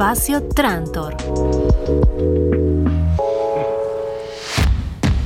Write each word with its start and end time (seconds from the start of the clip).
Espacio 0.00 0.42
Trantor. 0.44 1.14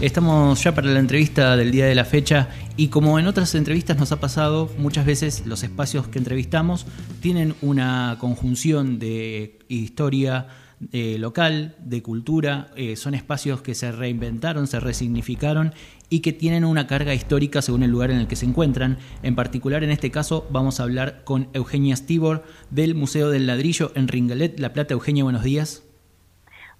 Estamos 0.00 0.64
ya 0.64 0.74
para 0.74 0.88
la 0.88 0.98
entrevista 0.98 1.56
del 1.56 1.70
día 1.70 1.86
de 1.86 1.94
la 1.94 2.04
fecha 2.04 2.48
y 2.76 2.88
como 2.88 3.20
en 3.20 3.28
otras 3.28 3.54
entrevistas 3.54 3.96
nos 3.96 4.10
ha 4.10 4.18
pasado, 4.18 4.68
muchas 4.76 5.06
veces 5.06 5.46
los 5.46 5.62
espacios 5.62 6.08
que 6.08 6.18
entrevistamos 6.18 6.88
tienen 7.20 7.54
una 7.62 8.16
conjunción 8.18 8.98
de 8.98 9.60
historia, 9.68 10.48
eh, 10.92 11.16
local, 11.18 11.76
de 11.78 12.02
cultura, 12.02 12.68
eh, 12.76 12.96
son 12.96 13.14
espacios 13.14 13.62
que 13.62 13.74
se 13.74 13.92
reinventaron, 13.92 14.66
se 14.66 14.80
resignificaron 14.80 15.72
y 16.10 16.20
que 16.20 16.32
tienen 16.32 16.64
una 16.64 16.86
carga 16.86 17.14
histórica 17.14 17.62
según 17.62 17.82
el 17.82 17.90
lugar 17.90 18.10
en 18.10 18.18
el 18.18 18.26
que 18.26 18.36
se 18.36 18.46
encuentran. 18.46 18.98
En 19.22 19.34
particular, 19.34 19.84
en 19.84 19.90
este 19.90 20.10
caso, 20.10 20.46
vamos 20.50 20.80
a 20.80 20.82
hablar 20.82 21.22
con 21.24 21.48
Eugenia 21.52 21.96
Stibor 21.96 22.44
del 22.70 22.94
Museo 22.94 23.30
del 23.30 23.46
Ladrillo 23.46 23.92
en 23.94 24.08
Ringelet, 24.08 24.58
La 24.60 24.72
Plata. 24.72 24.94
Eugenia, 24.94 25.24
buenos 25.24 25.42
días. 25.42 25.84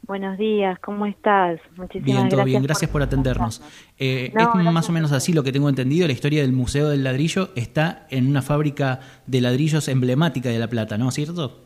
Buenos 0.07 0.37
días, 0.37 0.79
¿cómo 0.81 1.07
estás? 1.07 1.59
Muchísimas 1.77 2.05
bien, 2.05 2.29
todo 2.29 2.45
bien, 2.45 2.63
gracias 2.63 2.91
por, 2.91 3.03
atendernos. 3.03 3.63
Eh, 3.99 4.35
es 4.37 4.55
más 4.55 4.89
o 4.91 4.93
menos 4.93 5.13
así 5.13 5.33
lo 5.33 5.43
que 5.43 5.51
tengo 5.51 5.71
entendido, 5.71 6.07
la 6.07 6.13
historia 6.13 6.43
del 6.43 6.53
Museo 6.53 6.91
del 6.91 7.05
Ladrillo 7.05 7.51
está 7.57 8.07
en 8.11 8.27
una 8.29 8.43
fábrica 8.43 9.01
de 9.27 9.41
ladrillos 9.41 9.89
emblemática 9.89 10.51
de 10.51 10.59
La 10.59 10.69
Plata, 10.69 10.99
¿no? 10.99 11.11
¿Cierto? 11.11 11.65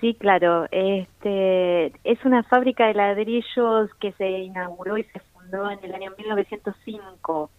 Sí, 0.00 0.14
claro. 0.14 0.66
Este, 0.70 1.86
es 2.04 2.24
una 2.24 2.42
fábrica 2.44 2.86
de 2.86 2.94
ladrillos 2.94 3.90
que 4.00 4.12
se 4.12 4.28
inauguró 4.28 4.98
y 4.98 5.04
se 5.04 5.20
fundó 5.20 5.70
en 5.70 5.78
el 5.82 5.94
año 5.94 6.12
1905. 6.18 7.50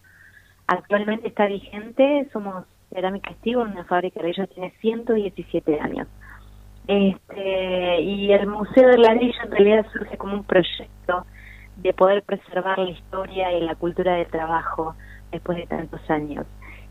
Actualmente 0.66 1.28
está 1.28 1.46
vigente, 1.46 2.28
somos 2.32 2.64
Cerámica 2.90 3.30
Estivo, 3.30 3.62
una 3.62 3.84
fábrica 3.84 4.20
de 4.20 4.28
ladrillos 4.28 4.50
tiene 4.50 4.70
117 4.80 5.80
años. 5.80 6.08
Este, 6.86 8.00
y 8.00 8.32
el 8.32 8.46
Museo 8.46 8.88
del 8.88 9.02
Ladrillo 9.02 9.42
en 9.44 9.50
realidad 9.50 9.86
surge 9.92 10.16
como 10.16 10.34
un 10.34 10.44
proyecto 10.44 11.26
de 11.76 11.92
poder 11.92 12.22
preservar 12.22 12.78
la 12.78 12.90
historia 12.90 13.52
y 13.52 13.60
la 13.60 13.74
cultura 13.74 14.14
del 14.14 14.26
trabajo 14.28 14.94
después 15.30 15.58
de 15.58 15.66
tantos 15.66 16.00
años. 16.08 16.46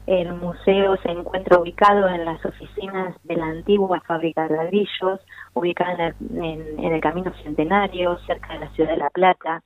El 0.07 0.33
museo 0.35 0.95
se 1.03 1.11
encuentra 1.11 1.59
ubicado 1.59 2.07
en 2.07 2.23
las 2.23 2.43
oficinas 2.45 3.13
de 3.25 3.35
la 3.35 3.47
antigua 3.47 3.99
fábrica 4.07 4.47
de 4.47 4.55
ladrillos, 4.55 5.19
ubicada 5.53 6.15
en 6.33 6.79
el, 6.81 7.01
Camino 7.01 7.33
Centenario, 7.43 8.17
cerca 8.19 8.53
de 8.53 8.59
la 8.59 8.69
ciudad 8.69 8.91
de 8.91 8.97
La 8.97 9.09
Plata. 9.09 9.63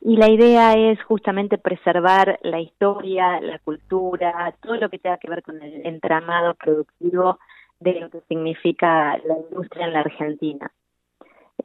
Y 0.00 0.16
la 0.16 0.28
idea 0.28 0.72
es 0.74 1.00
justamente 1.04 1.58
preservar 1.58 2.40
la 2.42 2.58
historia, 2.58 3.40
la 3.40 3.60
cultura, 3.60 4.52
todo 4.60 4.74
lo 4.74 4.90
que 4.90 4.98
tenga 4.98 5.18
que 5.18 5.30
ver 5.30 5.44
con 5.44 5.62
el 5.62 5.86
entramado 5.86 6.54
productivo 6.54 7.38
de 7.78 8.00
lo 8.00 8.10
que 8.10 8.20
significa 8.22 9.16
la 9.18 9.38
industria 9.48 9.86
en 9.86 9.92
la 9.92 10.00
Argentina. 10.00 10.72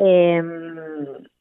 Eh, 0.02 0.42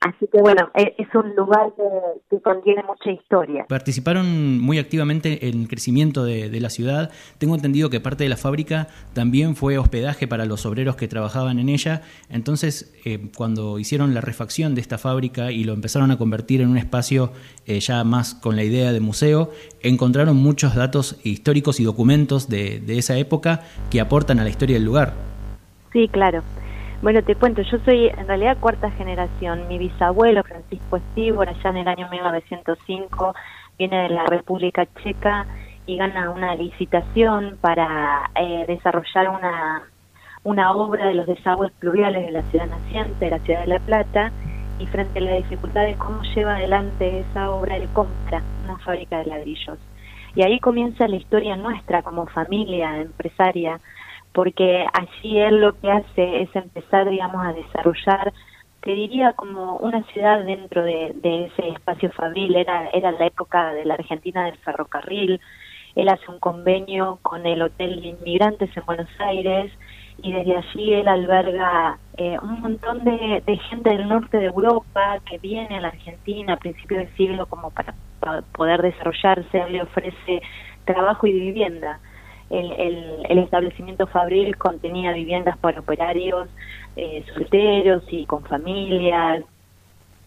así 0.00 0.26
que 0.32 0.40
bueno, 0.40 0.68
e, 0.74 0.96
es, 0.98 1.14
un 1.14 1.34
lugar 1.36 1.72
que, 1.76 2.40
contiene 2.40 2.82
mucha 2.82 3.10
historia. 3.12 3.64
Participaron 3.68 4.60
muy 4.60 4.78
activamente 4.78 5.48
en 5.48 5.62
el 5.62 5.68
crecimiento 5.68 6.24
de, 6.24 6.60
la 6.60 6.70
ciudad. 6.70 7.10
Tengo 7.38 7.54
entendido 7.54 7.88
que 7.88 8.00
parte 8.00 8.24
de 8.24 8.30
la 8.30 8.36
fábrica 8.36 8.88
también 9.12 9.54
fue 9.54 9.78
hospedaje 9.78 10.26
para 10.26 10.44
los 10.44 10.66
obreros 10.66 10.96
que 10.96 11.06
trabajaban 11.06 11.60
en 11.60 11.68
ella. 11.68 12.02
Entonces, 12.30 12.92
eh, 13.04 13.30
cuando 13.36 13.78
hicieron 13.78 14.12
la 14.12 14.20
refacción 14.20 14.74
de 14.74 14.80
esta 14.80 14.98
fábrica 14.98 15.52
y 15.52 15.62
lo 15.62 15.72
empezaron 15.72 16.10
a 16.10 16.18
convertir 16.18 16.60
en 16.60 16.68
un 16.68 16.78
espacio 16.78 17.32
eh, 17.66 17.78
ya 17.78 18.02
más 18.02 18.34
con 18.34 18.56
la 18.56 18.64
idea 18.64 18.92
de 18.92 18.98
museo, 18.98 19.52
encontraron 19.82 20.36
muchos 20.36 20.74
datos 20.74 21.20
históricos 21.22 21.78
y 21.78 21.84
documentos 21.84 22.48
de, 22.48 22.80
de 22.80 22.98
esa 22.98 23.16
época 23.18 23.62
que 23.90 24.00
aportan 24.00 24.40
a 24.40 24.42
la 24.42 24.50
historia 24.50 24.74
del 24.74 24.84
lugar. 24.84 25.12
Sí, 25.92 26.08
claro. 26.08 26.42
Bueno, 27.00 27.22
te 27.22 27.36
cuento, 27.36 27.62
yo 27.62 27.78
soy 27.84 28.08
en 28.08 28.26
realidad 28.26 28.56
cuarta 28.58 28.90
generación. 28.90 29.68
Mi 29.68 29.78
bisabuelo, 29.78 30.42
Francisco 30.42 30.96
Estibor, 30.96 31.48
allá 31.48 31.70
en 31.70 31.76
el 31.76 31.86
año 31.86 32.08
1905, 32.10 33.34
viene 33.78 34.02
de 34.02 34.08
la 34.08 34.26
República 34.26 34.84
Checa 35.00 35.46
y 35.86 35.96
gana 35.96 36.30
una 36.30 36.56
licitación 36.56 37.56
para 37.60 38.28
eh, 38.34 38.64
desarrollar 38.66 39.28
una, 39.28 39.84
una 40.42 40.72
obra 40.72 41.06
de 41.06 41.14
los 41.14 41.28
desagües 41.28 41.70
pluviales 41.78 42.26
de 42.26 42.32
la 42.32 42.42
ciudad 42.50 42.66
naciente, 42.66 43.26
de 43.26 43.30
la 43.30 43.38
ciudad 43.38 43.60
de 43.60 43.66
La 43.68 43.78
Plata, 43.78 44.32
y 44.80 44.86
frente 44.86 45.20
a 45.20 45.22
la 45.22 45.36
dificultad 45.36 45.84
de 45.84 45.94
cómo 45.94 46.22
lleva 46.34 46.56
adelante 46.56 47.20
esa 47.20 47.50
obra, 47.52 47.76
él 47.76 47.88
compra 47.92 48.42
una 48.64 48.76
fábrica 48.78 49.18
de 49.18 49.26
ladrillos. 49.26 49.78
Y 50.34 50.42
ahí 50.42 50.58
comienza 50.58 51.06
la 51.06 51.16
historia 51.16 51.56
nuestra 51.56 52.02
como 52.02 52.26
familia 52.26 52.96
empresaria 52.96 53.80
porque 54.32 54.86
allí 54.92 55.38
él 55.38 55.60
lo 55.60 55.78
que 55.78 55.90
hace 55.90 56.42
es 56.42 56.54
empezar, 56.54 57.08
digamos, 57.08 57.44
a 57.44 57.52
desarrollar, 57.52 58.32
te 58.80 58.92
diría 58.92 59.32
como 59.32 59.76
una 59.76 60.02
ciudad 60.12 60.44
dentro 60.44 60.84
de, 60.84 61.14
ese 61.22 61.68
espacio 61.70 62.10
fabril, 62.12 62.54
era, 62.56 62.88
era 62.90 63.12
la 63.12 63.26
época 63.26 63.72
de 63.72 63.84
la 63.84 63.94
Argentina 63.94 64.44
del 64.44 64.56
ferrocarril, 64.58 65.40
él 65.96 66.08
hace 66.08 66.30
un 66.30 66.38
convenio 66.38 67.18
con 67.22 67.44
el 67.44 67.60
Hotel 67.60 68.00
de 68.00 68.08
Inmigrantes 68.08 68.70
en 68.76 68.86
Buenos 68.86 69.08
Aires 69.18 69.72
y 70.22 70.32
desde 70.32 70.56
allí 70.56 70.94
él 70.94 71.08
alberga 71.08 71.98
eh, 72.16 72.38
un 72.42 72.60
montón 72.60 73.04
de, 73.04 73.42
gente 73.68 73.90
del 73.90 74.08
norte 74.08 74.38
de 74.38 74.46
Europa 74.46 75.18
que 75.28 75.38
viene 75.38 75.76
a 75.76 75.80
la 75.80 75.88
Argentina 75.88 76.54
a 76.54 76.56
principios 76.56 77.00
del 77.00 77.16
siglo 77.16 77.46
como 77.46 77.70
para, 77.70 77.94
poder 78.52 78.82
desarrollarse, 78.82 79.70
le 79.70 79.82
ofrece 79.82 80.42
trabajo 80.84 81.26
y 81.26 81.32
vivienda 81.32 82.00
el, 82.50 83.26
el, 83.28 83.38
establecimiento 83.38 84.06
Fabril 84.06 84.56
contenía 84.56 85.12
viviendas 85.12 85.58
para 85.58 85.80
operarios 85.80 86.48
eh, 86.96 87.24
solteros 87.34 88.02
y 88.10 88.26
con 88.26 88.44
familias 88.44 89.44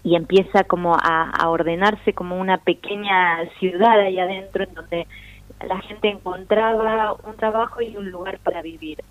y 0.04 0.16
empieza 0.16 0.64
como 0.64 0.96
a, 0.96 1.48
ordenarse 1.48 2.14
como 2.14 2.40
una 2.40 2.58
pequeña 2.58 3.46
ciudad 3.60 4.00
ahí 4.00 4.20
adentro 4.20 4.64
en 4.64 4.74
donde 4.74 5.08
la 5.68 5.80
gente 5.82 6.10
encontraba 6.10 7.14
un 7.14 7.36
trabajo 7.36 7.82
y 7.82 7.96
un 7.98 8.10
lugar 8.10 8.40
para 8.40 8.62
vivir. 8.62 9.04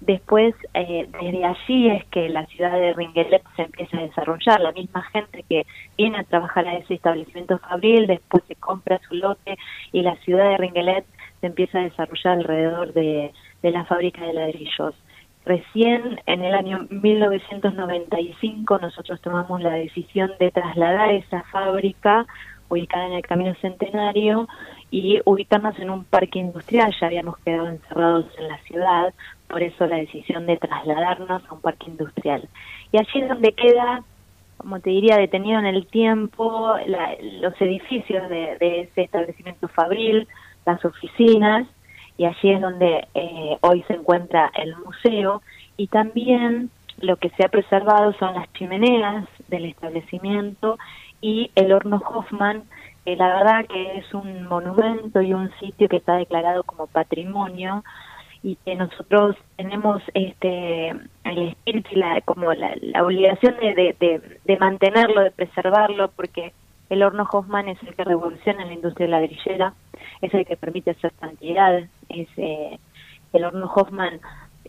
Después, 0.00 0.52
eh, 0.74 1.08
desde 1.20 1.44
allí 1.44 1.90
es 1.90 2.04
que 2.06 2.28
la 2.28 2.44
ciudad 2.46 2.72
de 2.72 2.92
Ringelet 2.92 3.42
se 3.54 3.62
empieza 3.62 3.98
a 3.98 4.02
desarrollar. 4.02 4.60
La 4.60 4.72
misma 4.72 5.02
gente 5.12 5.44
que 5.48 5.64
viene 5.96 6.18
a 6.18 6.24
trabajar 6.24 6.66
a 6.66 6.74
ese 6.74 6.94
establecimiento 6.94 7.58
Fabril, 7.58 8.08
después 8.08 8.42
se 8.48 8.56
compra 8.56 9.00
su 9.08 9.14
lote 9.14 9.56
y 9.92 10.02
la 10.02 10.16
ciudad 10.16 10.50
de 10.50 10.56
Ringelet 10.56 11.04
se 11.42 11.48
empieza 11.48 11.80
a 11.80 11.82
desarrollar 11.82 12.38
alrededor 12.38 12.92
de, 12.94 13.32
la 13.62 13.84
fábrica 13.84 14.24
de 14.24 14.32
ladrillos. 14.32 14.94
Recién 15.44 16.20
en 16.26 16.44
el 16.44 16.54
año 16.54 16.86
1995 16.88 18.78
nosotros 18.78 19.20
tomamos 19.20 19.60
la 19.60 19.72
decisión 19.72 20.30
de 20.38 20.52
trasladar 20.52 21.10
esa 21.10 21.42
fábrica 21.50 22.26
ubicada 22.68 23.06
en 23.06 23.14
el 23.14 23.22
Camino 23.22 23.54
Centenario 23.60 24.48
y 24.92 25.20
ubicarnos 25.24 25.76
en 25.80 25.90
un 25.90 26.04
parque 26.04 26.38
industrial. 26.38 26.94
Ya 27.00 27.08
habíamos 27.08 27.36
quedado 27.38 27.66
encerrados 27.66 28.26
en 28.38 28.46
la 28.46 28.58
ciudad, 28.58 29.12
por 29.48 29.64
eso 29.64 29.86
la 29.88 29.96
decisión 29.96 30.46
de 30.46 30.58
trasladarnos 30.58 31.42
a 31.44 31.54
un 31.54 31.60
parque 31.60 31.90
industrial. 31.90 32.48
Y 32.92 32.98
allí 32.98 33.20
es 33.20 33.28
donde 33.28 33.52
queda, 33.52 34.04
como 34.58 34.78
te 34.78 34.90
diría, 34.90 35.16
detenido 35.16 35.58
en 35.58 35.66
el 35.66 35.88
tiempo 35.88 36.76
los 37.40 37.60
edificios 37.60 38.28
de 38.30 38.56
ese 38.60 39.02
establecimiento 39.02 39.66
fabril, 39.66 40.28
las 40.64 40.84
oficinas 40.84 41.66
y 42.16 42.24
allí 42.24 42.52
es 42.52 42.60
donde 42.60 43.06
eh, 43.14 43.58
hoy 43.60 43.82
se 43.88 43.94
encuentra 43.94 44.50
el 44.54 44.76
museo 44.76 45.42
y 45.76 45.86
también 45.86 46.70
lo 47.00 47.16
que 47.16 47.30
se 47.30 47.44
ha 47.44 47.48
preservado 47.48 48.12
son 48.14 48.34
las 48.34 48.52
chimeneas 48.52 49.26
del 49.48 49.64
establecimiento 49.66 50.78
y 51.20 51.50
el 51.54 51.72
horno 51.72 51.96
Hoffman, 51.96 52.64
que 53.04 53.16
la 53.16 53.28
verdad 53.28 53.66
que 53.66 53.98
es 53.98 54.14
un 54.14 54.44
monumento 54.44 55.22
y 55.22 55.32
un 55.32 55.50
sitio 55.58 55.88
que 55.88 55.96
está 55.96 56.16
declarado 56.16 56.62
como 56.64 56.86
patrimonio 56.86 57.82
y 58.42 58.56
que 58.56 58.74
nosotros 58.74 59.36
tenemos 59.56 60.02
este 60.14 60.90
el 61.24 61.48
espíritu 61.48 61.90
y 61.92 61.96
la, 61.96 62.20
como 62.22 62.52
la, 62.52 62.74
obligación 63.02 63.56
de, 63.60 63.96
de, 63.98 64.38
de 64.44 64.56
mantenerlo, 64.58 65.22
de 65.22 65.30
preservarlo, 65.30 66.08
porque 66.08 66.52
el 66.90 67.02
horno 67.02 67.26
Hoffman 67.32 67.68
es 67.68 67.82
el 67.84 67.94
que 67.94 68.04
revoluciona 68.04 68.66
la 68.66 68.74
industria 68.74 69.08
ladrillera, 69.08 69.74
es 70.22 70.32
el 70.34 70.46
que 70.46 70.56
permite 70.56 70.92
hacer 70.92 71.12
cantidad. 71.20 71.82
Es, 72.08 72.28
eh, 72.36 72.78
el 73.32 73.44
horno 73.44 73.70
Hoffman 73.74 74.20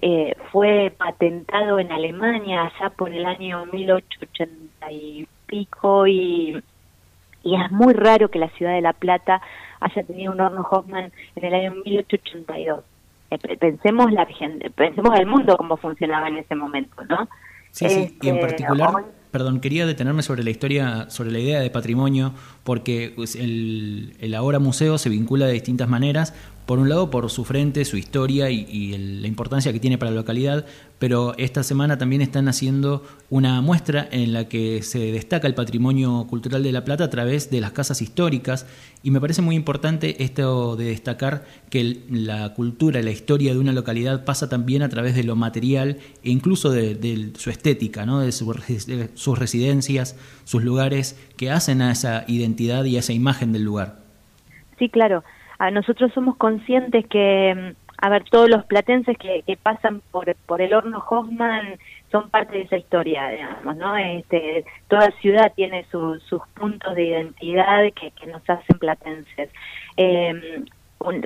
eh, 0.02 0.36
fue 0.52 0.94
patentado 0.98 1.80
en 1.80 1.92
Alemania 1.92 2.64
allá 2.64 2.90
por 2.90 3.14
el 3.14 3.26
año 3.26 3.66
1880 3.68 4.92
y 4.92 5.28
pico 5.46 6.08
y, 6.08 6.62
y 7.44 7.56
es 7.56 7.72
muy 7.72 7.94
raro 7.94 8.30
que 8.30 8.40
la 8.40 8.50
ciudad 8.50 8.74
de 8.74 8.82
La 8.82 8.94
Plata 8.94 9.42
haya 9.80 10.04
tenido 10.04 10.34
un 10.34 10.42
horno 10.42 10.68
Hoffman 10.70 11.12
en 11.36 11.46
el 11.46 11.54
año 11.54 11.72
1882. 11.86 12.84
Eh, 13.32 13.58
pensemos 13.58 14.12
la 14.12 14.28
pensemos 14.76 15.20
el 15.20 15.26
mundo 15.26 15.58
cómo 15.58 15.78
funcionaba 15.78 16.28
en 16.28 16.38
ese 16.38 16.56
momento, 16.56 17.04
¿no? 17.06 17.28
Sí, 17.72 17.90
sí, 17.90 18.18
y 18.22 18.30
en 18.30 18.36
este, 18.36 18.48
particular, 18.48 19.06
perdón, 19.32 19.60
quería 19.60 19.88
detenerme 19.88 20.22
sobre 20.22 20.44
la 20.44 20.52
historia, 20.52 21.10
sobre 21.10 21.32
la 21.32 21.40
idea 21.40 21.60
de 21.60 21.72
patrimonio, 21.72 22.34
porque 22.63 23.12
pues, 23.15 23.36
el, 23.36 24.33
ahora 24.36 24.60
museo 24.60 24.98
se 24.98 25.10
vincula 25.10 25.45
de 25.45 25.54
distintas 25.54 25.89
maneras, 25.89 26.33
por 26.65 26.80
un 26.80 26.88
lado 26.88 27.10
por 27.10 27.30
su 27.30 27.44
frente, 27.44 27.83
su 27.83 27.98
historia 27.98 28.50
y, 28.50 28.98
la 28.98 29.27
importancia 29.27 29.74
que 29.74 29.80
tiene 29.80 29.98
para 29.98 30.12
la 30.12 30.18
localidad, 30.18 30.65
pero 30.98 31.36
esta 31.38 31.62
semana 31.62 31.98
también 31.98 32.21
están 32.21 32.48
haciendo 32.48 33.04
una 33.30 33.60
muestra 33.60 34.07
en 34.12 34.31
la 34.31 34.48
que 34.48 34.81
se 34.81 35.12
destaca 35.12 35.48
el 35.48 35.56
patrimonio 35.56 36.25
cultural 36.30 36.63
de 36.63 36.71
La 36.71 36.86
Plata 36.86 37.04
a 37.04 37.10
través 37.10 37.50
de 37.50 37.60
las 37.60 37.74
casas 37.74 38.01
históricas 38.01 38.66
y 39.01 39.12
me 39.12 39.19
parece 39.19 39.42
muy 39.42 39.56
importante 39.56 40.24
esto 40.24 40.77
de 40.77 40.86
destacar 40.86 41.45
que 41.69 42.04
la 42.09 42.54
cultura 42.54 43.01
la 43.01 43.12
historia 43.12 43.51
de 43.54 43.59
una 43.59 43.74
localidad 43.74 44.24
pasa 44.24 44.48
también 44.48 44.83
a 44.83 44.89
través 44.89 45.16
de 45.16 45.24
lo 45.24 45.36
material 45.36 45.98
e 46.24 46.30
incluso 46.30 46.69
de, 46.69 47.31
su 47.38 47.50
estética, 47.50 48.06
¿no? 48.06 48.19
de, 48.19 48.27
de 48.27 49.09
sus 49.16 49.38
residencias, 49.38 50.16
sus 50.45 50.63
lugares 50.63 51.18
que 51.36 51.51
hacen 51.51 51.81
a 51.81 51.92
esa 51.92 52.24
identidad 52.27 52.53
y 52.62 52.96
a 52.96 53.00
esa 53.00 53.14
imagen 53.14 53.54
del 53.54 53.64
lugar. 53.64 53.96
Sí, 54.80 54.90
claro 54.90 55.24
nosotros 55.72 56.12
somos 56.14 56.36
conscientes 56.38 57.06
que, 57.08 57.54
mm, 57.56 57.76
a 57.98 58.10
ver, 58.10 58.24
todos 58.30 58.50
los 58.50 58.66
platenses 58.66 59.18
que, 59.18 59.44
pasan 59.62 60.02
por, 60.12 60.36
por 60.46 60.62
el 60.62 60.74
horno 60.74 61.04
Hoffman 61.10 61.78
son 62.12 62.30
parte 62.30 62.58
de 62.58 62.64
esa 62.64 62.78
historia, 62.78 63.30
digamos, 63.30 63.78
¿no? 63.78 63.96
Este, 63.96 64.66
toda 64.88 65.12
ciudad 65.22 65.54
tiene 65.56 65.86
sus 65.92 66.42
puntos 66.54 66.96
de 66.96 67.06
identidad 67.06 67.84
que, 67.94 68.12
nos 68.28 68.48
hacen 68.50 68.78
platenses. 68.78 69.50
Eh, 69.98 70.64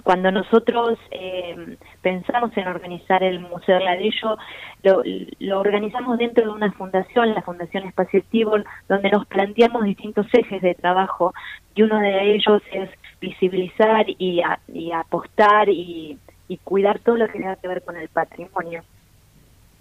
cuando 0.04 0.32
nosotros 0.32 0.98
eh, 1.12 1.77
pensamos 2.02 2.56
en 2.56 2.68
organizar 2.68 3.24
el 3.24 3.40
Museo 3.40 3.76
del 3.76 3.86
Ladrillo, 3.86 4.38
lo, 4.84 5.04
lo, 5.40 5.60
organizamos 5.60 6.18
dentro 6.18 6.46
de 6.46 6.52
una 6.52 6.72
fundación, 6.72 7.34
la 7.34 7.42
Fundación 7.42 7.86
Espacio 7.86 8.24
Tibor, 8.30 8.66
donde 8.88 9.10
nos 9.10 9.26
planteamos 9.26 9.84
distintos 9.84 10.28
ejes 10.34 10.62
de 10.62 10.76
trabajo 10.76 11.34
y 11.76 11.82
uno 11.82 12.00
de 12.00 12.34
ellos 12.34 12.62
es 12.72 12.90
visibilizar 13.20 14.06
y, 14.08 14.42
y 14.68 14.92
apostar 14.92 15.70
y, 15.70 16.18
y 16.48 16.58
cuidar 16.58 17.00
todo 17.00 17.18
lo 17.18 17.28
que 17.28 17.40
tenga 17.40 17.56
que 17.56 17.68
ver 17.68 17.84
con 17.84 17.98
el 17.98 18.10
patrimonio. 18.10 18.84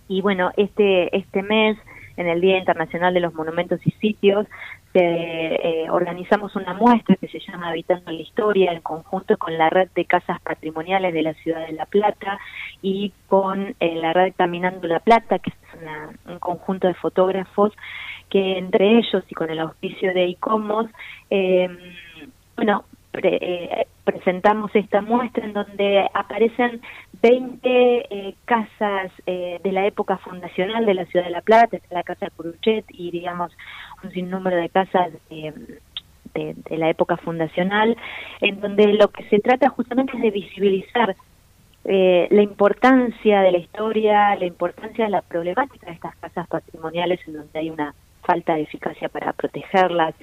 Y 0.08 0.20
bueno, 0.20 0.52
este, 0.56 1.16
este 1.16 1.42
mes, 1.42 1.76
en 2.16 2.28
el 2.28 2.40
Día 2.40 2.58
Internacional 2.58 3.12
de 3.12 3.20
los 3.20 3.34
Monumentos 3.34 3.80
y 3.84 3.90
Sitios, 3.92 4.46
eh, 5.00 5.86
organizamos 5.90 6.56
una 6.56 6.74
muestra 6.74 7.16
que 7.16 7.28
se 7.28 7.40
llama 7.40 7.68
Habitando 7.68 8.10
la 8.10 8.20
Historia 8.20 8.72
en 8.72 8.80
conjunto 8.80 9.36
con 9.36 9.56
la 9.56 9.68
red 9.70 9.88
de 9.94 10.04
casas 10.04 10.40
patrimoniales 10.40 11.12
de 11.12 11.22
la 11.22 11.34
ciudad 11.34 11.66
de 11.66 11.72
La 11.72 11.86
Plata 11.86 12.38
y 12.82 13.12
con 13.28 13.74
eh, 13.80 13.94
la 13.96 14.12
red 14.12 14.32
Caminando 14.36 14.86
La 14.88 15.00
Plata, 15.00 15.38
que 15.38 15.50
es 15.50 15.56
un 16.26 16.38
conjunto 16.38 16.86
de 16.86 16.94
fotógrafos 16.94 17.72
que 18.30 18.58
entre 18.58 18.98
ellos 18.98 19.24
y 19.28 19.34
con 19.34 19.50
el 19.50 19.58
auspicio 19.60 20.12
de 20.12 20.26
ICOMOS, 20.26 20.86
eh, 21.30 21.68
bueno, 22.56 22.84
eh, 23.22 23.86
presentamos 24.04 24.70
esta 24.74 25.00
muestra 25.00 25.44
en 25.44 25.52
donde 25.52 26.06
aparecen 26.12 26.80
20 27.22 27.60
eh, 27.68 28.34
casas 28.44 29.12
eh, 29.26 29.60
de 29.62 29.72
la 29.72 29.86
época 29.86 30.18
fundacional 30.18 30.86
de 30.86 30.94
la 30.94 31.06
ciudad 31.06 31.24
de 31.24 31.30
La 31.30 31.42
Plata, 31.42 31.78
la 31.90 32.02
casa 32.02 32.30
Curuchet 32.36 32.84
y 32.88 33.10
digamos 33.10 33.52
un 34.02 34.10
sinnúmero 34.12 34.56
de 34.56 34.68
casas 34.68 35.12
de, 35.30 35.52
de, 36.34 36.76
la 36.76 36.90
época 36.90 37.16
fundacional, 37.16 37.96
en 38.40 38.60
donde 38.60 38.92
lo 38.94 39.08
que 39.08 39.24
se 39.28 39.38
trata 39.38 39.70
justamente 39.70 40.16
es 40.16 40.22
de 40.22 40.30
visibilizar 40.30 41.16
la 41.84 42.42
importancia 42.42 43.42
de 43.42 43.52
la 43.52 43.58
historia, 43.58 44.34
la 44.34 44.44
importancia 44.44 45.04
de 45.04 45.10
la 45.12 45.22
problemática 45.22 45.86
de 45.86 45.92
estas 45.92 46.16
casas 46.16 46.48
patrimoniales 46.48 47.20
en 47.28 47.34
donde 47.34 47.58
hay 47.58 47.70
una 47.70 47.94
falta 48.22 48.56
de 48.56 48.62
eficacia 48.62 49.08
para 49.08 49.32
protegerlas, 49.32 50.16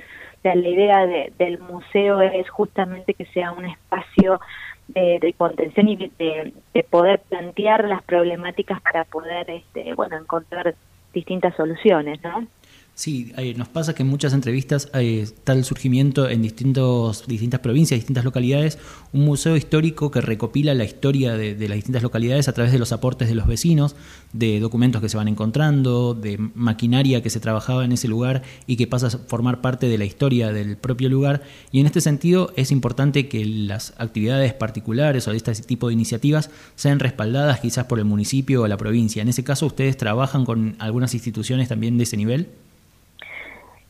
sea, 0.43 0.55
la 0.55 0.67
idea 0.67 1.07
del 1.37 1.59
museo 1.59 2.21
es 2.21 2.47
justamente 2.49 3.13
que 3.13 3.25
sea 3.27 3.51
un 3.53 3.65
espacio 3.65 4.39
de, 4.87 5.33
contención 5.37 5.87
y 5.87 5.95
de, 5.95 6.53
de, 6.73 6.83
poder 6.83 7.19
plantear 7.19 7.85
las 7.87 8.03
problemáticas 8.03 8.81
para 8.81 9.05
poder, 9.05 9.49
este, 9.49 9.93
bueno, 9.93 10.17
encontrar 10.17 10.75
distintas 11.13 11.55
soluciones, 11.55 12.21
¿no? 12.23 12.47
Sí, 12.95 13.33
eh, 13.37 13.55
nos 13.55 13.69
pasa 13.69 13.95
que 13.95 14.03
en 14.03 14.07
muchas 14.07 14.33
entrevistas 14.33 14.87
eh, 14.93 15.21
está 15.23 15.53
el 15.53 15.63
surgimiento 15.63 16.29
en 16.29 16.43
distintos, 16.43 17.25
distintas 17.25 17.59
provincias, 17.59 17.99
distintas 17.99 18.23
localidades, 18.23 18.77
un 19.13 19.25
museo 19.25 19.57
histórico 19.57 20.11
que 20.11 20.21
recopila 20.21 20.75
la 20.75 20.83
historia 20.83 21.33
de, 21.33 21.55
las 21.67 21.75
distintas 21.75 22.03
localidades 22.03 22.47
a 22.47 22.53
través 22.53 22.71
de 22.71 22.77
los 22.77 22.91
aportes 22.91 23.29
de 23.29 23.33
los 23.33 23.47
vecinos, 23.47 23.95
de 24.31 24.59
documentos 24.59 25.01
que 25.01 25.09
se 25.09 25.17
van 25.17 25.27
encontrando, 25.27 26.13
de 26.13 26.37
maquinaria 26.37 27.23
que 27.23 27.31
se 27.31 27.39
trabajaba 27.39 27.83
en 27.83 27.93
ese 27.93 28.07
lugar 28.07 28.43
y 28.67 28.75
que 28.75 28.85
pasa 28.85 29.07
a 29.07 29.09
formar 29.09 29.59
parte 29.61 29.87
de 29.87 29.97
la 29.97 30.05
historia 30.05 30.53
del 30.53 30.77
propio 30.77 31.09
lugar. 31.09 31.41
Y 31.71 31.79
en 31.79 31.87
este 31.87 31.99
sentido 31.99 32.53
es 32.57 32.71
importante 32.71 33.27
que 33.27 33.43
las 33.43 33.95
actividades 33.97 34.53
particulares 34.53 35.27
o 35.27 35.31
de 35.31 35.37
este 35.37 35.55
tipo 35.55 35.87
de 35.87 35.93
iniciativas 35.93 36.51
sean 36.75 36.99
respaldadas 36.99 37.59
quizás 37.59 37.85
por 37.85 37.97
el 37.97 38.05
municipio 38.05 38.61
o 38.61 38.67
la 38.67 38.77
provincia. 38.77 39.23
En 39.23 39.29
ese 39.29 39.43
caso, 39.43 39.65
¿ustedes 39.65 39.97
trabajan 39.97 40.45
con 40.45 40.75
algunas 40.77 41.15
instituciones 41.15 41.69
también 41.69 41.97
de 41.97 42.03
ese 42.03 42.17
nivel? 42.17 42.49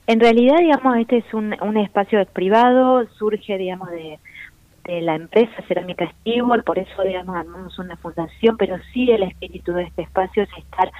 En 0.05 0.19
realidad, 0.19 0.57
digamos, 0.57 0.97
este 0.97 1.17
es 1.17 1.33
un, 1.33 1.55
un 1.61 1.77
espacio 1.77 2.25
privado, 2.25 3.07
surge, 3.17 3.57
digamos, 3.57 3.89
de, 3.89 4.19
de 4.83 5.01
la 5.01 5.15
empresa 5.15 5.53
Cerámica 5.67 6.11
Stibor, 6.19 6.63
por 6.63 6.77
eso, 6.77 7.03
digamos, 7.03 7.35
armamos 7.35 7.79
una 7.79 7.95
fundación, 7.97 8.57
pero 8.57 8.77
sí 8.93 9.09
el 9.11 9.23
espíritu 9.23 9.71
de 9.71 9.83
este 9.83 10.01
espacio 10.01 10.43
es 10.43 10.49
estar 10.57 10.91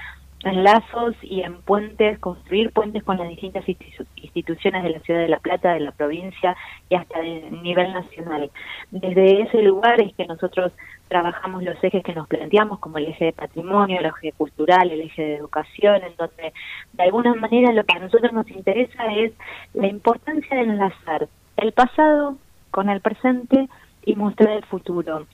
en 0.44 0.62
lazos 0.62 1.14
y 1.22 1.40
en 1.40 1.60
puentes, 1.62 2.18
construir 2.18 2.70
puentes 2.70 3.02
con 3.02 3.16
las 3.16 3.28
distintas 3.28 3.64
instituciones 3.68 4.82
de 4.82 4.90
la 4.90 5.00
ciudad 5.00 5.20
de 5.20 5.28
La 5.28 5.40
Plata, 5.40 5.72
de 5.72 5.80
la 5.80 5.92
provincia 5.92 6.56
y 6.88 6.94
hasta 6.94 7.20
de 7.20 7.50
nivel 7.62 7.92
nacional. 7.92 8.50
Desde 8.90 9.42
ese 9.42 9.62
lugar 9.62 10.00
es 10.00 10.14
que 10.14 10.26
nosotros 10.26 10.72
trabajamos 11.08 11.62
los 11.62 11.82
ejes 11.82 12.02
que 12.02 12.14
nos 12.14 12.28
planteamos, 12.28 12.78
como 12.78 12.98
el 12.98 13.06
eje 13.06 13.26
de 13.26 13.32
patrimonio, 13.32 13.98
el 14.00 14.06
eje 14.06 14.32
cultural, 14.32 14.90
el 14.90 15.00
eje 15.00 15.22
de 15.22 15.36
educación, 15.36 16.02
en 16.02 16.16
donde 16.16 16.52
de 16.92 17.02
alguna 17.02 17.34
manera 17.34 17.72
lo 17.72 17.84
que 17.84 17.96
a 17.96 18.00
nosotros 18.00 18.32
nos 18.32 18.50
interesa 18.50 19.06
es 19.14 19.32
la 19.72 19.86
importancia 19.86 20.56
de 20.56 20.62
enlazar 20.62 21.28
el 21.56 21.72
pasado 21.72 22.36
con 22.70 22.88
el 22.88 23.00
presente 23.00 23.68
y 24.04 24.14
mostrar 24.16 24.50
el 24.50 24.64
futuro 24.64 25.26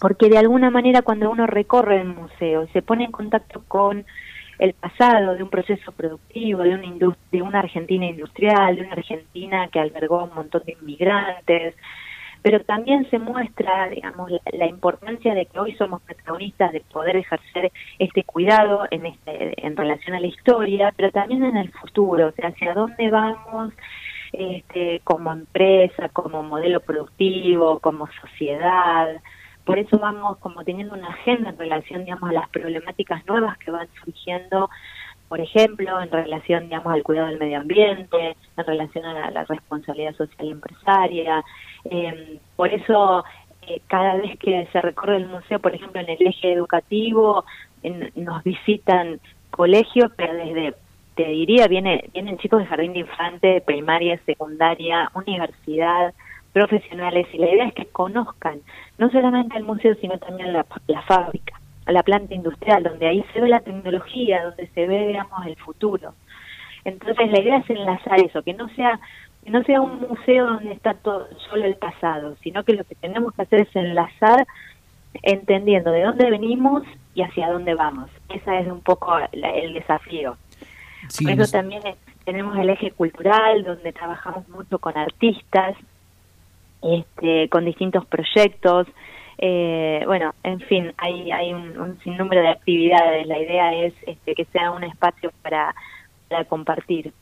porque 0.00 0.28
de 0.28 0.38
alguna 0.38 0.70
manera 0.70 1.02
cuando 1.02 1.30
uno 1.30 1.46
recorre 1.46 2.00
el 2.00 2.08
museo 2.08 2.64
y 2.64 2.68
se 2.68 2.82
pone 2.82 3.04
en 3.04 3.12
contacto 3.12 3.62
con 3.66 4.04
el 4.58 4.72
pasado 4.74 5.34
de 5.34 5.42
un 5.42 5.50
proceso 5.50 5.92
productivo, 5.92 6.62
de 6.62 6.74
una, 6.74 7.16
de 7.30 7.42
una 7.42 7.60
Argentina 7.60 8.06
industrial, 8.06 8.76
de 8.76 8.82
una 8.82 8.92
Argentina 8.92 9.68
que 9.68 9.78
albergó 9.78 10.24
un 10.24 10.34
montón 10.34 10.62
de 10.66 10.76
inmigrantes, 10.80 11.74
pero 12.42 12.60
también 12.64 13.08
se 13.10 13.18
muestra, 13.18 13.88
digamos, 13.88 14.30
la, 14.52 14.66
importancia 14.66 15.34
de 15.34 15.46
que 15.46 15.58
hoy 15.58 15.74
somos 15.74 16.02
protagonistas 16.02 16.72
de 16.72 16.80
poder 16.80 17.16
ejercer 17.16 17.72
este 17.98 18.24
cuidado 18.24 18.86
en, 18.90 19.06
este, 19.06 19.66
en 19.66 19.76
relación 19.76 20.16
a 20.16 20.20
la 20.20 20.26
historia, 20.26 20.92
pero 20.96 21.10
también 21.10 21.44
en 21.44 21.56
el 21.56 21.70
futuro, 21.72 22.28
o 22.28 22.32
sea, 22.32 22.48
hacia 22.48 22.74
dónde 22.74 23.10
vamos 23.10 23.72
este, 24.32 25.00
como 25.04 25.32
empresa, 25.32 26.08
como 26.10 26.42
modelo 26.42 26.80
productivo, 26.80 27.80
como 27.80 28.08
sociedad, 28.20 29.20
por 29.68 29.78
eso 29.78 29.98
vamos 29.98 30.38
como 30.38 30.64
teniendo 30.64 30.94
una 30.94 31.08
agenda 31.08 31.50
en 31.50 31.58
relación, 31.58 32.02
digamos, 32.06 32.30
a 32.30 32.32
las 32.32 32.48
problemáticas 32.48 33.26
nuevas 33.26 33.58
que 33.58 33.70
van 33.70 33.86
surgiendo, 34.02 34.70
por 35.28 35.40
ejemplo, 35.40 36.00
en 36.00 36.10
relación, 36.10 36.64
digamos, 36.64 36.90
al 36.90 37.02
cuidado 37.02 37.28
del 37.28 37.38
medio 37.38 37.58
ambiente, 37.58 38.34
en 38.56 38.64
relación 38.64 39.04
a 39.04 39.30
la, 39.30 39.44
responsabilidad 39.44 40.14
social 40.14 40.52
empresaria. 40.52 41.44
Eh, 41.84 42.38
por 42.56 42.72
eso, 42.72 43.26
eh, 43.66 43.82
cada 43.88 44.16
vez 44.16 44.38
que 44.38 44.66
se 44.72 44.80
recorre 44.80 45.18
el 45.18 45.26
museo, 45.26 45.58
por 45.58 45.74
ejemplo, 45.74 46.00
en 46.00 46.08
el 46.08 46.26
eje 46.26 46.50
educativo, 46.50 47.44
nos 48.14 48.42
visitan 48.44 49.20
colegios, 49.50 50.10
pero 50.16 50.32
desde 50.32 50.76
te 51.14 51.26
diría, 51.26 51.68
viene, 51.68 52.08
vienen 52.14 52.38
chicos 52.38 52.60
de 52.60 52.66
jardín 52.66 52.94
de 52.94 53.00
infante, 53.00 53.60
primaria, 53.60 54.18
secundaria, 54.24 55.10
universidad, 55.14 56.14
profesionales 56.52 57.26
y 57.32 57.38
la 57.38 57.50
idea 57.50 57.66
es 57.66 57.74
que 57.74 57.86
conozcan 57.86 58.60
no 58.98 59.10
solamente 59.10 59.56
el 59.56 59.64
museo 59.64 59.94
sino 60.00 60.18
también 60.18 60.52
la, 60.52 60.66
la 60.86 61.02
fábrica, 61.02 61.60
la 61.86 62.02
planta 62.02 62.34
industrial, 62.34 62.82
donde 62.82 63.06
ahí 63.06 63.24
se 63.32 63.40
ve 63.40 63.48
la 63.48 63.60
tecnología, 63.60 64.44
donde 64.44 64.66
se 64.68 64.86
ve 64.86 65.08
digamos 65.08 65.46
el 65.46 65.56
futuro. 65.56 66.14
Entonces 66.84 67.30
la 67.30 67.40
idea 67.40 67.58
es 67.58 67.70
enlazar 67.70 68.20
eso, 68.20 68.42
que 68.42 68.54
no 68.54 68.68
sea 68.70 68.98
que 69.44 69.50
no 69.50 69.62
sea 69.62 69.80
un 69.80 70.00
museo 70.00 70.46
donde 70.46 70.72
está 70.72 70.94
todo 70.94 71.28
solo 71.48 71.64
el 71.64 71.76
pasado, 71.76 72.36
sino 72.42 72.64
que 72.64 72.74
lo 72.74 72.84
que 72.84 72.94
tenemos 72.96 73.34
que 73.34 73.42
hacer 73.42 73.60
es 73.60 73.76
enlazar 73.76 74.46
entendiendo 75.22 75.90
de 75.90 76.02
dónde 76.02 76.30
venimos 76.30 76.82
y 77.14 77.22
hacia 77.22 77.50
dónde 77.50 77.74
vamos. 77.74 78.10
Ese 78.28 78.60
es 78.60 78.66
un 78.66 78.80
poco 78.80 79.16
el 79.32 79.72
desafío. 79.74 80.36
Por 81.22 81.30
eso 81.30 81.50
también 81.50 81.82
tenemos 82.24 82.56
el 82.58 82.70
eje 82.70 82.90
cultural, 82.90 83.64
donde 83.64 83.92
trabajamos 83.92 84.48
mucho 84.48 84.78
con 84.78 84.96
artistas, 84.96 85.76
este, 86.82 87.48
con 87.48 87.64
distintos 87.64 88.06
proyectos. 88.06 88.86
Eh, 89.38 90.02
bueno, 90.06 90.34
en 90.42 90.60
fin, 90.60 90.92
hay, 90.96 91.30
hay 91.30 91.52
un, 91.52 91.98
sinnúmero 92.02 92.42
de 92.42 92.48
actividades. 92.48 93.26
La 93.26 93.38
idea 93.38 93.74
es 93.74 93.94
este, 94.06 94.34
que 94.34 94.44
sea 94.46 94.70
un 94.72 94.84
espacio 94.84 95.32
para, 95.42 95.74
para 96.28 96.44
compartir. 96.44 97.12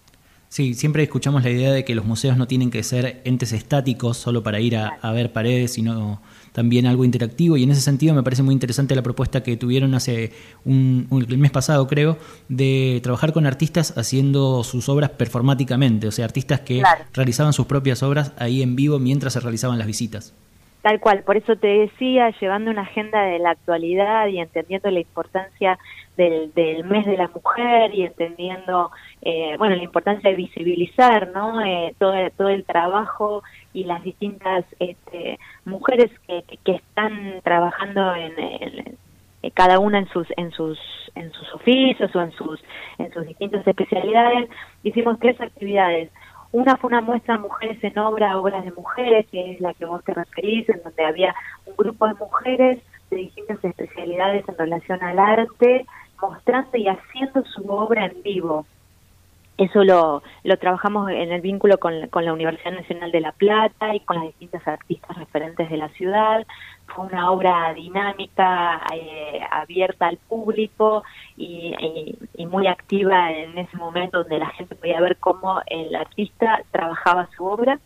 Sí, 0.49 0.75
siempre 0.75 1.03
escuchamos 1.03 1.43
la 1.43 1.51
idea 1.51 1.73
de 1.73 1.85
que 1.85 1.95
los 1.95 2.05
museos 2.05 2.37
no 2.37 2.47
tienen 2.47 2.71
que 2.71 2.83
ser 2.83 3.21
entes 3.25 3.53
estáticos 3.53 4.17
solo 4.17 4.43
para 4.43 4.61
ir 4.61 4.77
a, 4.77 5.13
ver 5.13 5.33
paredes, 5.33 5.75
sino 5.75 6.21
también 6.57 6.87
algo 6.87 7.05
interactivo. 7.05 7.59
Y 7.59 7.65
en 7.65 7.71
ese 7.71 7.83
sentido 7.83 8.15
me 8.15 8.23
parece 8.23 8.43
muy 8.43 8.55
interesante 8.55 8.97
la 8.97 9.03
propuesta 9.03 9.43
que 9.43 9.59
tuvieron 9.59 9.95
hace 9.95 10.33
un, 10.65 11.07
el 11.29 11.37
mes 11.37 11.51
pasado, 11.51 11.87
creo, 11.87 12.17
de 12.49 12.99
trabajar 13.03 13.35
con 13.35 13.45
artistas 13.45 13.93
haciendo 13.99 14.65
sus 14.65 14.89
obras 14.89 15.11
performáticamente, 15.11 16.09
o 16.09 16.11
sea, 16.11 16.25
artistas 16.25 16.61
que 16.61 16.83
realizaban 17.13 17.53
sus 17.53 17.67
propias 17.67 18.03
obras 18.03 18.33
ahí 18.39 18.63
en 18.63 18.75
vivo 18.75 18.99
mientras 18.99 19.35
se 19.35 19.41
realizaban 19.41 19.77
las 19.77 19.87
visitas. 19.87 20.33
Tal 20.87 21.00
cual, 21.00 21.25
por 21.25 21.37
eso 21.37 21.57
te 21.57 21.66
decía, 21.66 22.31
llevando 22.40 22.71
una 22.71 22.83
agenda 22.83 23.23
de 23.23 23.40
la 23.40 23.50
actualidad 23.50 24.28
y 24.28 24.38
entendiendo 24.38 24.88
la 24.88 25.00
importancia 25.00 25.81
del, 26.16 26.55
del 26.55 26.85
mes 26.85 27.05
de 27.07 27.16
la 27.16 27.26
mujer 27.26 27.93
y 27.93 28.02
entendiendo, 28.02 28.93
eh, 29.21 29.57
bueno, 29.59 29.75
la 29.75 29.83
importancia 29.83 30.31
de 30.31 30.37
visibilizar, 30.37 31.33
¿no? 31.35 31.61
Eh, 31.61 31.93
todo, 31.99 32.14
todo 32.37 32.50
el 32.50 32.62
trabajo 32.64 33.43
y 33.73 33.83
las 33.83 34.05
distintas 34.05 34.64
este, 34.78 35.40
mujeres 35.64 36.12
que, 36.28 36.45
que, 36.62 36.76
están 36.76 37.40
trabajando 37.43 38.14
en, 38.14 38.97
cada 39.55 39.81
una 39.81 39.99
en 39.99 40.09
sus 40.11 40.28
en 40.37 40.52
sus 40.52 40.78
en 41.16 41.33
sus 41.33 41.52
oficios 41.52 42.14
o 42.14 42.21
en 42.21 42.31
sus 42.31 42.62
en 42.99 43.12
sus 43.12 43.26
distintas 43.26 43.66
especialidades 43.66 44.49
hicimos 44.83 45.19
tres 45.19 45.40
actividades 45.40 46.11
una 46.53 46.76
fue 46.76 46.88
una 46.88 47.00
muestra 47.00 47.38
Mujeres 47.38 47.83
en 47.83 47.99
Obra, 47.99 48.38
Obras 48.38 48.65
de 48.65 48.73
Mujeres, 48.73 49.26
que 49.31 49.53
es 49.53 49.61
la 49.61 49.75
que 49.75 49.85
vos 49.85 50.03
te 50.05 50.15
referís, 50.15 50.69
en 50.69 50.83
donde 50.83 51.05
había 51.05 51.35
un 51.67 51.76
grupo 51.76 52.07
de 52.07 52.15
mujeres 52.15 52.83
de 53.11 53.17
distintas 53.17 53.62
especialidades 53.65 54.49
en 54.49 54.59
relación 54.59 55.03
al 55.03 55.19
arte, 55.19 55.87
mostrando 56.21 56.76
y 56.76 56.88
haciendo 56.88 57.45
su 57.45 57.69
obra 57.69 58.07
en 58.07 58.23
vivo. 58.23 58.67
Eso 59.59 59.85
lo, 59.85 60.23
lo 60.45 60.59
trabajamos 60.59 61.11
en 61.11 61.33
el 61.33 61.41
vínculo 61.41 61.79
con, 61.79 62.11
la 62.13 62.33
Universidad 62.33 62.73
Nacional 62.73 63.11
de 63.11 63.21
La 63.21 63.33
Plata 63.33 63.95
y 63.95 64.01
con 64.01 64.17
las 64.17 64.27
distintas 64.27 64.67
artistas 64.69 65.17
referentes 65.17 65.71
de 65.71 65.79
la 65.79 65.89
ciudad 65.91 66.47
fue 66.87 67.07
una 67.07 67.31
obra 67.31 67.73
dinámica, 67.75 68.83
eh, 68.95 69.41
abierta 69.51 70.09
al 70.09 70.19
público 70.19 71.05
y, 71.37 71.75
muy 72.47 72.69
activa 72.69 73.33
en 73.33 73.59
ese 73.59 73.77
momento 73.77 74.19
donde 74.19 74.39
la 74.39 74.51
gente 74.51 74.77
podía 74.77 75.01
ver 75.01 75.17
cómo 75.17 75.61
el 75.67 75.95
artista 75.97 76.63
trabajaba 76.71 77.29
su 77.37 77.45
obra. 77.45 77.81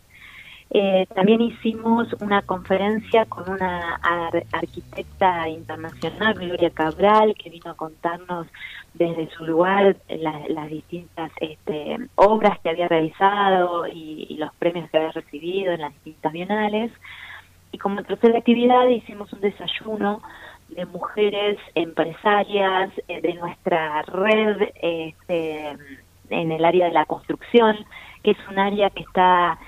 Eh, 0.73 1.07
también 1.17 1.41
hicimos 1.41 2.07
una 2.21 2.43
conferencia 2.43 3.25
con 3.25 3.51
una 3.51 3.97
arquitecta 4.53 5.49
internacional, 5.49 6.35
Gloria 6.35 6.71
Cabral, 6.71 7.35
que 7.35 7.51
vino 7.51 7.73
a 7.73 7.75
contarnos 7.75 8.47
desde 8.95 9.29
su 9.31 9.45
lugar 9.45 9.97
las 10.09 10.71
distintas 10.71 11.33
este, 11.41 11.97
obras 12.15 12.61
que 12.61 12.71
había 12.71 12.87
realizado 12.87 13.89
y, 13.89 14.37
los 14.39 14.55
premios 14.55 14.89
que 14.91 14.99
había 14.99 15.11
recibido 15.11 15.73
en 15.73 15.81
las 15.81 15.93
distintas 15.95 16.33
bienales. 16.33 16.93
Y 17.73 17.79
como 17.79 18.03
tercera 18.05 18.39
actividad 18.39 18.87
hicimos 18.87 19.33
un 19.33 19.41
desayuno 19.41 20.23
de 20.69 20.87
mujeres 20.87 21.59
empresarias 21.75 22.91
eh, 23.09 23.21
de 23.21 23.35
nuestra 23.35 24.03
red 24.03 24.69
este, 24.81 25.77
en 26.31 26.53
el 26.53 26.65
área 26.65 26.87
de 26.87 26.93
la 26.93 27.07
construcción, 27.07 27.77
que 28.23 28.33
es 28.33 28.39
un 28.49 28.59
área 28.59 28.89
que 28.91 29.03
está 29.03 29.59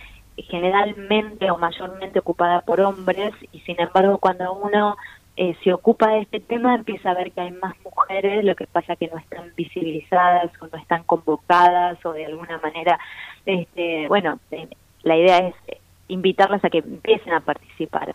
generalmente 0.42 1.50
o 1.50 1.58
mayormente 1.58 2.18
ocupada 2.18 2.60
por 2.62 2.80
hombres 2.80 3.32
y 3.52 3.60
sin 3.60 3.80
embargo 3.80 4.18
cuando 4.18 4.52
uno 4.52 4.96
eh, 5.36 5.56
se 5.64 5.72
ocupa 5.72 6.10
de 6.10 6.20
este 6.20 6.40
tema 6.40 6.74
empieza 6.74 7.10
a 7.10 7.14
ver 7.14 7.32
que 7.32 7.40
hay 7.40 7.52
más 7.52 7.74
mujeres, 7.84 8.44
lo 8.44 8.54
que 8.54 8.66
pasa 8.66 8.96
que 8.96 9.08
no 9.08 9.18
están 9.18 9.52
visibilizadas 9.56 10.50
o 10.60 10.66
no 10.66 10.78
están 10.78 11.04
convocadas 11.04 12.04
o 12.04 12.12
de 12.12 12.26
alguna 12.26 12.58
manera, 12.58 12.98
este, 13.46 14.08
bueno, 14.08 14.38
eh, 14.50 14.68
la 15.02 15.16
idea 15.16 15.38
es 15.38 15.54
invitarlas 16.08 16.62
a 16.64 16.70
que 16.70 16.78
empiecen 16.78 17.32
a 17.32 17.40
participar. 17.40 18.14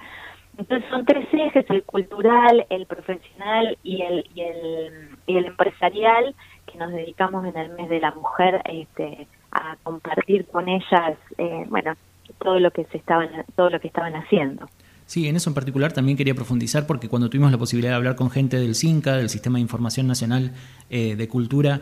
Entonces 0.57 0.89
son 0.89 1.05
tres 1.05 1.27
ejes, 1.31 1.69
el 1.69 1.83
cultural, 1.83 2.65
el 2.69 2.85
profesional 2.85 3.77
y 3.83 4.01
el, 4.01 4.25
y 4.33 4.41
el, 4.41 5.09
y 5.27 5.37
el 5.37 5.45
empresarial, 5.45 6.35
que 6.65 6.77
nos 6.77 6.91
dedicamos 6.91 7.45
en 7.45 7.57
el 7.57 7.69
mes 7.71 7.89
de 7.89 7.99
la 7.99 8.11
mujer 8.11 8.61
este, 8.65 9.27
a 9.51 9.75
compartir 9.83 10.47
con 10.47 10.67
ellas, 10.67 11.17
eh, 11.37 11.65
bueno, 11.67 11.93
todo 12.39 12.59
lo 12.59 12.71
que 12.71 12.85
se 12.85 12.97
estaban, 12.97 13.29
todo 13.55 13.69
lo 13.69 13.79
que 13.79 13.87
estaban 13.87 14.13
haciendo. 14.15 14.67
Sí, 15.05 15.27
en 15.27 15.37
eso 15.37 15.49
en 15.49 15.53
particular 15.53 15.93
también 15.93 16.17
quería 16.17 16.35
profundizar 16.35 16.85
porque 16.85 17.07
cuando 17.07 17.29
tuvimos 17.29 17.51
la 17.51 17.57
posibilidad 17.57 17.91
de 17.91 17.95
hablar 17.95 18.15
con 18.15 18.29
gente 18.29 18.57
del 18.57 18.75
CINCA, 18.75 19.15
del 19.15 19.29
Sistema 19.29 19.57
de 19.57 19.61
Información 19.61 20.05
Nacional 20.05 20.51
eh, 20.89 21.15
de 21.15 21.27
Cultura, 21.29 21.79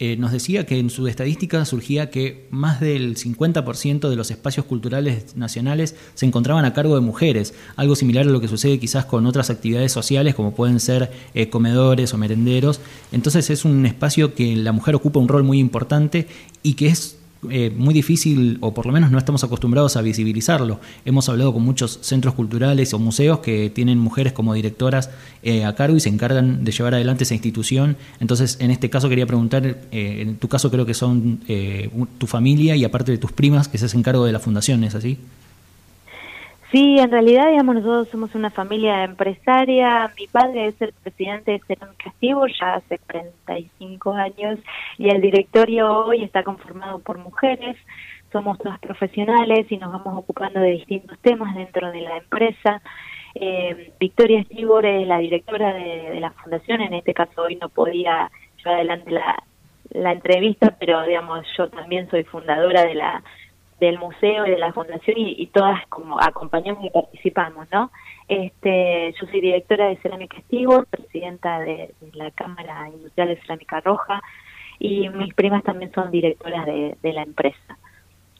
eh, 0.00 0.16
nos 0.16 0.30
decía 0.30 0.64
que 0.64 0.78
en 0.78 0.90
su 0.90 1.08
estadística 1.08 1.64
surgía 1.64 2.08
que 2.08 2.46
más 2.52 2.78
del 2.78 3.16
50% 3.16 4.08
de 4.08 4.14
los 4.14 4.30
espacios 4.30 4.64
culturales 4.64 5.36
nacionales 5.36 5.96
se 6.14 6.24
encontraban 6.24 6.64
a 6.64 6.72
cargo 6.72 6.94
de 6.94 7.00
mujeres, 7.00 7.52
algo 7.74 7.96
similar 7.96 8.24
a 8.24 8.30
lo 8.30 8.40
que 8.40 8.46
sucede 8.46 8.78
quizás 8.78 9.06
con 9.06 9.26
otras 9.26 9.50
actividades 9.50 9.90
sociales 9.90 10.36
como 10.36 10.54
pueden 10.54 10.78
ser 10.78 11.10
eh, 11.34 11.50
comedores 11.50 12.14
o 12.14 12.18
merenderos. 12.18 12.80
Entonces 13.10 13.50
es 13.50 13.64
un 13.64 13.84
espacio 13.86 14.34
que 14.34 14.54
la 14.54 14.70
mujer 14.70 14.94
ocupa 14.94 15.18
un 15.18 15.26
rol 15.26 15.42
muy 15.42 15.58
importante 15.58 16.28
y 16.62 16.74
que 16.74 16.86
es 16.86 17.17
eh, 17.50 17.70
muy 17.70 17.94
difícil, 17.94 18.58
o 18.60 18.74
por 18.74 18.86
lo 18.86 18.92
menos 18.92 19.12
no 19.12 19.18
estamos 19.18 19.44
acostumbrados 19.44 19.96
a 19.96 20.02
visibilizarlo. 20.02 20.80
Hemos 21.04 21.28
hablado 21.28 21.52
con 21.52 21.62
muchos 21.62 21.98
centros 22.02 22.34
culturales 22.34 22.92
o 22.94 22.98
museos 22.98 23.38
que 23.38 23.70
tienen 23.70 23.98
mujeres 23.98 24.32
como 24.32 24.54
directoras 24.54 25.10
eh, 25.44 25.64
a 25.64 25.74
cargo 25.76 25.96
y 25.96 26.00
se 26.00 26.08
encargan 26.08 26.64
de 26.64 26.72
llevar 26.72 26.94
adelante 26.94 27.24
esa 27.24 27.34
institución. 27.34 27.96
Entonces, 28.18 28.56
en 28.60 28.72
este 28.72 28.90
caso 28.90 29.08
quería 29.08 29.26
preguntar, 29.26 29.64
eh, 29.66 29.78
en 29.92 30.36
tu 30.36 30.48
caso 30.48 30.70
creo 30.70 30.84
que 30.84 30.94
son 30.94 31.40
tu 32.18 32.26
familia 32.26 32.74
y 32.74 32.84
aparte 32.84 33.12
de 33.12 33.18
tus 33.18 33.32
primas 33.32 33.68
que 33.68 33.78
se 33.78 33.86
hacen 33.86 34.02
cargo 34.02 34.24
de 34.24 34.32
la 34.32 34.40
fundación, 34.40 34.82
¿es 34.84 34.94
así? 34.94 35.18
Sí, 36.70 36.98
en 36.98 37.10
realidad, 37.10 37.48
digamos, 37.48 37.76
nosotros 37.76 38.08
somos 38.08 38.34
una 38.34 38.50
familia 38.50 39.02
empresaria. 39.04 40.12
Mi 40.18 40.26
padre 40.26 40.66
es 40.66 40.82
el 40.82 40.92
presidente 40.92 41.52
de 41.52 41.60
Cerón 41.60 41.94
Castigo 41.96 42.46
ya 42.46 42.74
hace 42.74 42.98
45 42.98 44.12
años 44.12 44.58
y 44.98 45.08
el 45.08 45.22
directorio 45.22 45.90
hoy 46.04 46.24
está 46.24 46.42
conformado 46.42 46.98
por 46.98 47.16
mujeres. 47.16 47.76
Somos 48.32 48.58
todas 48.58 48.78
profesionales 48.80 49.66
y 49.70 49.78
nos 49.78 49.92
vamos 49.92 50.18
ocupando 50.18 50.60
de 50.60 50.72
distintos 50.72 51.18
temas 51.20 51.54
dentro 51.54 51.90
de 51.90 52.02
la 52.02 52.18
empresa. 52.18 52.82
Eh, 53.34 53.94
Victoria 53.98 54.40
Estibor 54.40 54.84
es 54.84 55.06
la 55.06 55.18
directora 55.18 55.72
de, 55.72 56.20
la 56.20 56.32
fundación. 56.32 56.82
En 56.82 56.92
este 56.92 57.14
caso, 57.14 57.44
hoy 57.44 57.56
no 57.56 57.70
podía 57.70 58.30
llevar 58.58 58.74
adelante 58.74 59.10
la, 59.10 59.42
la 59.88 60.12
entrevista, 60.12 60.76
pero 60.78 61.02
digamos, 61.06 61.46
yo 61.56 61.70
también 61.70 62.10
soy 62.10 62.24
fundadora 62.24 62.84
de 62.84 62.94
la 62.94 63.22
del 63.80 63.98
museo 63.98 64.46
y 64.46 64.50
de 64.50 64.58
la 64.58 64.72
fundación 64.72 65.16
y, 65.18 65.46
todas 65.46 65.86
como 65.88 66.20
acompañamos 66.20 66.84
y 66.84 66.90
participamos, 66.90 67.68
¿no? 67.70 67.90
Este, 68.28 69.14
yo 69.20 69.26
soy 69.26 69.40
directora 69.40 69.86
de 69.86 69.96
Cerámica 69.98 70.38
Estigor, 70.38 70.86
presidenta 70.86 71.60
de, 71.60 71.94
la 72.12 72.30
Cámara 72.32 72.88
Industrial 72.88 73.28
de 73.28 73.40
Cerámica 73.40 73.80
Roja 73.80 74.20
y 74.78 75.08
mis 75.08 75.32
primas 75.34 75.62
también 75.62 75.92
son 75.92 76.10
directoras 76.10 76.66
de, 76.66 77.12
la 77.12 77.22
empresa. 77.22 77.78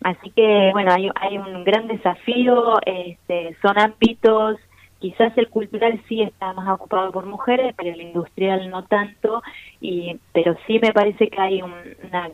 Así 0.03 0.31
que, 0.31 0.71
bueno, 0.73 0.93
hay, 0.93 1.11
hay 1.17 1.39
un 1.39 1.65
gran 1.65 1.89
desafío, 1.89 2.79
este, 2.85 3.57
son 3.63 3.79
ámbitos, 3.79 4.59
quizás 4.99 5.37
el 5.37 5.49
cultural 5.49 6.01
sí 6.09 6.23
está 6.23 6.53
más 6.53 6.69
ocupado 6.69 7.11
por 7.13 7.27
mujeres, 7.27 7.75
pero 7.77 7.91
el 7.91 8.01
industrial 8.01 8.69
no 8.71 8.85
tanto, 8.85 9.43
y 9.81 10.19
pero 10.33 10.57
sí 10.67 10.79
me 10.81 10.93
parece 10.93 11.29
que 11.29 11.41
hay 11.41 11.63
un 11.63 11.75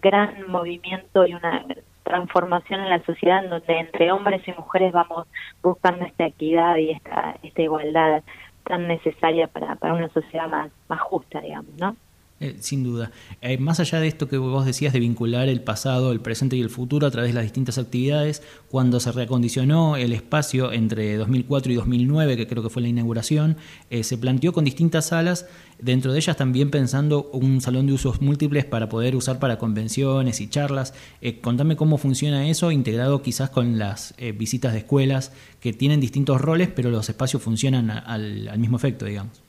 gran 0.00 0.50
movimiento 0.50 1.26
y 1.26 1.34
una 1.34 1.64
transformación 2.04 2.80
en 2.80 2.90
la 2.90 3.04
sociedad 3.04 3.44
en 3.44 3.50
donde 3.50 3.78
entre 3.78 4.12
hombres 4.12 4.46
y 4.46 4.52
mujeres 4.52 4.92
vamos 4.92 5.26
buscando 5.62 6.04
esta 6.04 6.26
equidad 6.26 6.76
y 6.76 6.90
esta, 6.90 7.37
esta 7.42 7.62
igualdad 7.62 8.23
tan 8.64 8.87
necesaria 8.87 9.49
para, 9.49 9.75
para 9.75 9.94
una 9.94 10.08
sociedad 10.11 10.49
más, 10.49 10.70
más 10.88 11.00
justa, 11.00 11.40
digamos, 11.40 11.75
¿no? 11.78 11.96
Eh, 12.44 12.56
sin 12.60 12.84
duda. 12.84 13.10
Eh, 13.40 13.56
más 13.56 13.80
allá 13.80 14.00
de 14.00 14.06
esto 14.06 14.28
que 14.28 14.36
vos 14.36 14.66
decías 14.66 14.92
de 14.92 15.00
vincular 15.00 15.48
el 15.48 15.62
pasado, 15.62 16.12
el 16.12 16.20
presente 16.20 16.56
y 16.56 16.60
el 16.60 16.68
futuro 16.68 17.06
a 17.06 17.10
través 17.10 17.30
de 17.30 17.34
las 17.34 17.44
distintas 17.44 17.78
actividades, 17.78 18.42
cuando 18.68 19.00
se 19.00 19.12
reacondicionó 19.12 19.96
el 19.96 20.12
espacio 20.12 20.70
entre 20.70 21.16
2004 21.16 21.72
y 21.72 21.76
2009, 21.76 22.36
que 22.36 22.46
creo 22.46 22.62
que 22.62 22.68
fue 22.68 22.82
la 22.82 22.88
inauguración, 22.88 23.56
eh, 23.88 24.04
se 24.04 24.18
planteó 24.18 24.52
con 24.52 24.66
distintas 24.66 25.06
salas, 25.06 25.46
dentro 25.78 26.12
de 26.12 26.18
ellas 26.18 26.36
también 26.36 26.70
pensando 26.70 27.30
un 27.32 27.62
salón 27.62 27.86
de 27.86 27.94
usos 27.94 28.20
múltiples 28.20 28.66
para 28.66 28.90
poder 28.90 29.16
usar 29.16 29.38
para 29.38 29.56
convenciones 29.56 30.42
y 30.42 30.48
charlas. 30.48 30.92
contame 31.40 31.76
cómo 31.76 31.96
funciona 31.96 32.46
eso, 32.50 32.72
integrado 32.72 33.22
quizás 33.22 33.48
con 33.48 33.78
las 33.78 34.14
visitas 34.36 34.74
de 34.74 34.80
escuelas 34.80 35.32
que 35.60 35.72
tienen 35.72 36.00
distintos 36.00 36.42
roles, 36.42 36.68
pero 36.68 36.90
los 36.90 37.08
espacios 37.08 37.42
funcionan 37.42 37.90
al 37.90 38.58
mismo 38.58 38.76
efecto, 38.76 39.06
digamos. 39.06 39.44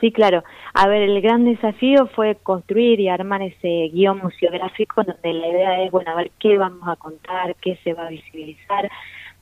Sí, 0.00 0.12
claro. 0.12 0.42
A 0.72 0.88
ver, 0.88 1.02
el 1.02 1.20
gran 1.20 1.44
desafío 1.44 2.06
fue 2.14 2.36
construir 2.36 3.00
y 3.00 3.08
armar 3.08 3.42
ese 3.42 3.90
guion 3.92 4.18
museográfico 4.18 5.04
donde 5.04 5.34
la 5.34 5.48
idea 5.48 5.82
es, 5.82 5.90
bueno, 5.90 6.10
a 6.12 6.14
ver 6.14 6.30
qué 6.38 6.56
vamos 6.56 6.88
a 6.88 6.96
contar, 6.96 7.54
qué 7.56 7.76
se 7.84 7.92
va 7.92 8.06
a 8.06 8.10
visibilizar. 8.10 8.90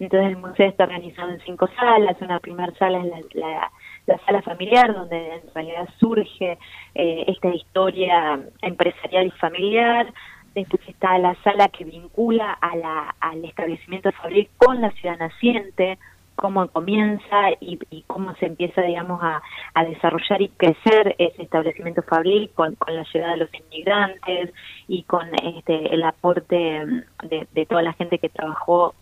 Entonces 0.00 0.30
el 0.30 0.36
museo 0.36 0.68
está 0.68 0.84
organizado 0.84 1.30
en 1.30 1.40
cinco 1.40 1.68
salas. 1.78 2.16
Una 2.20 2.40
primera 2.40 2.72
sala 2.74 2.98
es 2.98 3.34
la, 3.34 3.70
sala 4.26 4.42
familiar, 4.42 4.92
donde 4.92 5.36
en 5.36 5.54
realidad 5.54 5.88
surge 5.98 6.58
eh, 6.94 7.24
esta 7.28 7.48
historia 7.54 8.40
empresarial 8.62 9.28
y 9.28 9.30
familiar. 9.32 10.12
después 10.54 10.82
está 10.88 11.18
la 11.18 11.36
sala 11.44 11.68
que 11.68 11.84
vincula 11.84 12.52
a 12.52 12.74
la, 12.76 13.14
al 13.20 13.44
establecimiento 13.44 14.10
fabril 14.12 14.48
con 14.56 14.80
la 14.80 14.90
ciudad 14.90 15.18
naciente, 15.18 15.98
cómo 16.38 16.68
comienza 16.68 17.50
y, 17.60 17.78
cómo 18.06 18.34
se 18.36 18.46
empieza, 18.46 18.80
digamos, 18.82 19.20
a, 19.22 19.42
desarrollar 19.84 20.40
y 20.40 20.48
crecer 20.48 21.16
ese 21.18 21.42
establecimiento 21.42 22.02
fabril 22.02 22.50
con, 22.54 22.76
la 22.86 23.04
llegada 23.12 23.32
de 23.32 23.38
los 23.38 23.50
inmigrantes 23.54 24.52
y 24.86 25.02
con 25.02 25.28
este, 25.34 25.94
el 25.94 26.02
aporte 26.04 27.04
de, 27.24 27.66
toda 27.66 27.82
la 27.82 27.92
gente 27.94 28.18
que 28.18 28.28
trabajó 28.28 28.94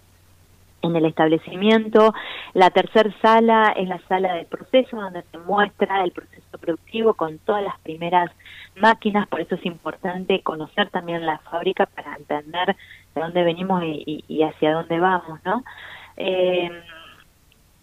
en 0.82 0.96
el 0.96 1.04
establecimiento. 1.04 2.14
La 2.54 2.70
tercera 2.70 3.14
sala 3.20 3.74
es 3.76 3.88
la 3.88 4.00
sala 4.08 4.34
del 4.34 4.46
proceso, 4.46 4.96
donde 4.96 5.22
se 5.22 5.38
muestra 5.38 6.04
el 6.04 6.12
proceso 6.12 6.58
productivo 6.58 7.14
con 7.14 7.38
todas 7.38 7.62
las 7.62 7.78
primeras 7.80 8.30
máquinas, 8.76 9.28
por 9.28 9.40
eso 9.40 9.56
es 9.56 9.66
importante 9.66 10.40
conocer 10.42 10.88
también 10.90 11.26
la 11.26 11.38
fábrica 11.38 11.86
para 11.86 12.16
entender 12.16 12.76
de 13.14 13.20
dónde 13.20 13.42
venimos 13.42 13.82
y, 13.84 14.42
hacia 14.42 14.72
dónde 14.72 14.98
vamos, 15.00 15.38
¿no? 15.44 15.64
Eh, 16.16 16.70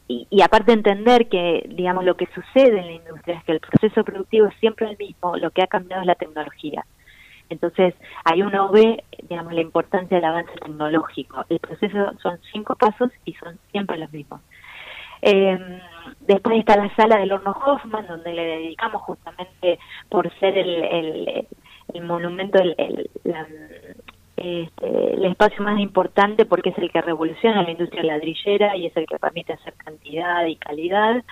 y, 0.07 0.41
aparte 0.41 0.74
entender 0.74 1.29
que, 1.29 1.65
digamos, 1.69 2.03
lo 2.03 2.15
que 2.15 2.27
sucede 2.36 2.79
en 2.79 2.86
la 2.88 2.91
industria 2.91 3.38
es 3.38 3.43
que 3.45 3.53
el 3.53 3.60
proceso 3.62 4.03
productivo 4.03 4.48
es 4.48 4.55
siempre 4.60 4.89
el 4.89 4.98
mismo, 4.98 5.38
lo 5.38 5.51
que 5.51 5.63
ha 5.63 5.67
cambiado 5.67 6.01
es 6.01 6.07
la 6.07 6.15
tecnología. 6.15 6.86
Entonces, 7.50 7.93
ahí 8.25 8.41
uno 8.41 8.69
ve, 8.69 9.03
digamos, 9.29 9.53
la 9.53 9.62
importancia 9.62 10.17
del 10.17 10.25
avance 10.25 10.51
tecnológico. 10.53 11.45
El 11.50 11.60
proceso 11.60 12.13
son 12.22 12.39
cinco 12.51 12.75
pasos 12.75 13.12
y 13.25 13.33
son 13.33 13.57
siempre 13.72 13.98
los 13.98 14.12
mismos. 14.12 14.41
Eh, 15.22 15.57
después 16.19 16.60
está 16.60 16.75
la 16.75 16.93
sala 16.95 17.17
del 17.17 17.31
horno 17.31 17.51
Hoffman, 17.51 18.07
donde 18.07 18.33
le 18.33 18.43
dedicamos 18.43 19.01
justamente 19.03 19.79
por 20.10 20.29
ser 20.39 20.57
el, 20.57 21.48
el, 21.93 22.03
monumento, 22.03 22.60
el, 22.62 23.10
este, 24.43 25.13
el 25.15 25.25
espacio 25.25 25.63
más 25.63 25.79
importante 25.79 26.45
porque 26.45 26.69
es 26.69 26.77
el 26.77 26.91
que 26.91 27.01
revoluciona 27.01 27.63
la 27.63 27.71
industria 27.71 28.03
ladrillera 28.03 28.75
y 28.75 28.88
es 28.88 28.97
el 28.97 29.05
que 29.05 29.17
permite 29.19 29.53
hacer 29.53 29.73
cantidad 29.73 30.45
y 30.45 30.55
calidad. 30.55 31.23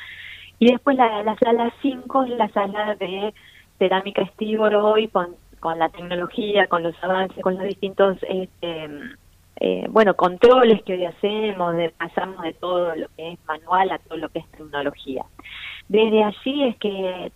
Y 0.59 0.71
después 0.71 0.97
la, 0.97 1.23
la 1.23 1.35
sala 1.37 1.73
5 1.81 2.23
es 2.23 2.29
la 2.31 2.49
sala 2.49 2.95
de 2.95 3.33
cerámica 3.79 4.21
Estíbor 4.21 4.75
hoy 4.75 5.07
con, 5.07 5.35
con 5.59 5.79
la 5.79 5.89
tecnología, 5.89 6.67
con 6.67 6.83
los 6.83 6.95
avances, 7.03 7.41
con 7.41 7.55
los 7.55 7.63
distintos 7.63 8.17
este, 8.27 8.89
eh, 9.63 9.85
bueno 9.89 10.15
controles 10.15 10.81
que 10.83 10.93
hoy 10.93 11.05
hacemos, 11.05 11.75
de, 11.75 11.89
pasamos 11.89 12.41
de 12.41 12.53
todo 12.53 12.95
lo 12.95 13.07
que 13.15 13.33
es 13.33 13.39
manual 13.47 13.91
a 13.91 13.99
todo 13.99 14.17
lo 14.17 14.29
que 14.29 14.39
es 14.39 14.51
tecnología. 14.51 15.25
Desde 15.87 16.23
allí 16.23 16.63
es 16.63 16.77
que 16.77 17.31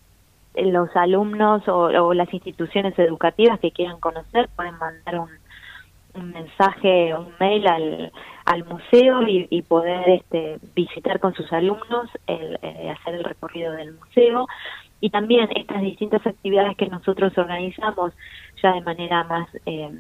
los 0.55 0.95
alumnos 0.95 1.67
o, 1.67 1.85
o 1.85 2.13
las 2.13 2.33
instituciones 2.33 2.97
educativas 2.97 3.59
que 3.59 3.71
quieran 3.71 3.99
conocer 3.99 4.49
pueden 4.55 4.77
mandar 4.77 5.19
un, 5.19 5.29
un 6.15 6.31
mensaje, 6.31 7.13
un 7.13 7.33
mail 7.39 7.67
al, 7.67 8.11
al 8.45 8.65
museo 8.65 9.21
y, 9.27 9.61
poder 9.63 10.09
este, 10.09 10.59
visitar 10.75 11.19
con 11.19 11.33
sus 11.33 11.51
alumnos, 11.51 12.09
el, 12.27 12.59
eh, 12.61 12.89
hacer 12.91 13.15
el 13.15 13.23
recorrido 13.23 13.73
del 13.73 13.93
museo. 13.93 14.47
Y 15.01 15.09
también 15.09 15.49
estas 15.55 15.81
distintas 15.81 16.25
actividades 16.25 16.77
que 16.77 16.87
nosotros 16.87 17.37
organizamos 17.37 18.13
ya 18.61 18.73
de 18.73 18.81
manera 18.81 19.23
más 19.25 19.47
eh, 19.65 19.91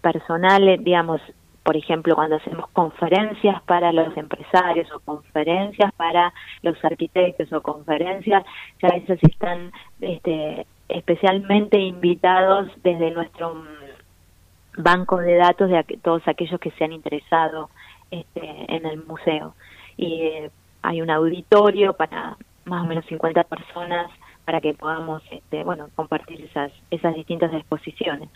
personal, 0.00 0.82
digamos, 0.82 1.20
por 1.62 1.76
ejemplo, 1.76 2.14
cuando 2.14 2.36
hacemos 2.36 2.68
conferencias 2.70 3.62
para 3.62 3.92
los 3.92 4.16
empresarios 4.16 4.90
o 4.92 5.00
conferencias 5.00 5.92
para 5.94 6.32
los 6.62 6.82
arquitectos 6.84 7.52
o 7.52 7.60
conferencias, 7.60 8.44
ya 8.82 8.88
esas 8.88 9.18
están 9.22 9.70
este, 10.00 10.66
especialmente 10.88 11.78
invitados 11.78 12.70
desde 12.82 13.10
nuestro 13.10 13.54
banco 14.76 15.18
de 15.18 15.36
datos 15.36 15.70
de 15.70 15.82
todos 16.02 16.26
aquellos 16.26 16.60
que 16.60 16.70
se 16.72 16.84
han 16.84 16.92
interesado 16.92 17.70
este, 18.10 18.74
en 18.74 18.86
el 18.86 19.04
museo. 19.04 19.54
Y 19.96 20.22
eh, 20.22 20.50
hay 20.82 21.02
un 21.02 21.10
auditorio 21.10 21.94
para 21.94 22.36
más 22.64 22.84
o 22.84 22.86
menos 22.86 23.04
50 23.06 23.44
personas 23.44 24.10
para 24.44 24.60
que 24.60 24.74
podamos 24.74 25.22
este, 25.30 25.64
bueno, 25.64 25.88
compartir 25.94 26.40
esas, 26.42 26.72
esas 26.90 27.14
distintas 27.14 27.52
exposiciones. 27.52 28.28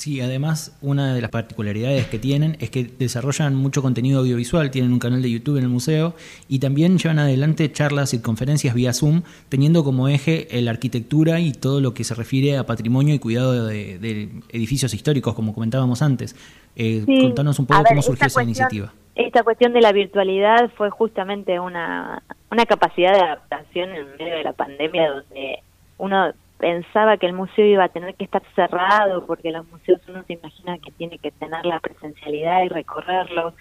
Sí, 0.00 0.22
además 0.22 0.74
una 0.80 1.12
de 1.12 1.20
las 1.20 1.30
particularidades 1.30 2.06
que 2.06 2.18
tienen 2.18 2.56
es 2.60 2.70
que 2.70 2.84
desarrollan 2.84 3.54
mucho 3.54 3.82
contenido 3.82 4.20
audiovisual, 4.20 4.70
tienen 4.70 4.94
un 4.94 4.98
canal 4.98 5.20
de 5.20 5.30
YouTube 5.30 5.58
en 5.58 5.64
el 5.64 5.68
museo 5.68 6.14
y 6.48 6.58
también 6.58 6.96
llevan 6.96 7.18
adelante 7.18 7.70
charlas 7.70 8.14
y 8.14 8.22
conferencias 8.22 8.72
vía 8.72 8.94
Zoom, 8.94 9.24
teniendo 9.50 9.84
como 9.84 10.08
eje 10.08 10.48
la 10.52 10.70
arquitectura 10.70 11.40
y 11.40 11.52
todo 11.52 11.82
lo 11.82 11.92
que 11.92 12.04
se 12.04 12.14
refiere 12.14 12.56
a 12.56 12.64
patrimonio 12.64 13.14
y 13.14 13.18
cuidado 13.18 13.66
de, 13.66 14.30
edificios 14.48 14.94
históricos, 14.94 15.34
como 15.34 15.52
comentábamos 15.52 16.00
antes. 16.00 16.34
Eh, 16.76 17.04
contanos 17.20 17.58
un 17.58 17.66
poco 17.66 17.84
cómo 17.86 18.00
surgió 18.00 18.26
esa 18.26 18.42
iniciativa. 18.42 18.94
Esta 19.16 19.42
cuestión 19.42 19.74
de 19.74 19.82
la 19.82 19.92
virtualidad 19.92 20.70
fue 20.78 20.88
justamente 20.88 21.60
una, 21.60 22.22
una 22.50 22.64
capacidad 22.64 23.12
de 23.12 23.20
adaptación 23.20 23.90
en 23.90 24.06
medio 24.18 24.34
de 24.34 24.44
la 24.44 24.54
pandemia 24.54 25.10
donde 25.10 25.58
uno 25.98 26.32
pensaba 26.60 27.16
que 27.16 27.26
el 27.26 27.32
museo 27.32 27.64
iba 27.64 27.84
a 27.84 27.88
tener 27.88 28.14
que 28.14 28.24
estar 28.24 28.42
cerrado 28.54 29.26
porque 29.26 29.50
los 29.50 29.66
museos 29.68 30.00
uno 30.08 30.22
se 30.24 30.34
imagina 30.34 30.78
que 30.78 30.92
tiene 30.92 31.18
que 31.18 31.30
tener 31.32 31.64
la 31.64 31.80
presencialidad 31.80 32.62
y 32.62 32.68
recorrerlos. 32.68 33.54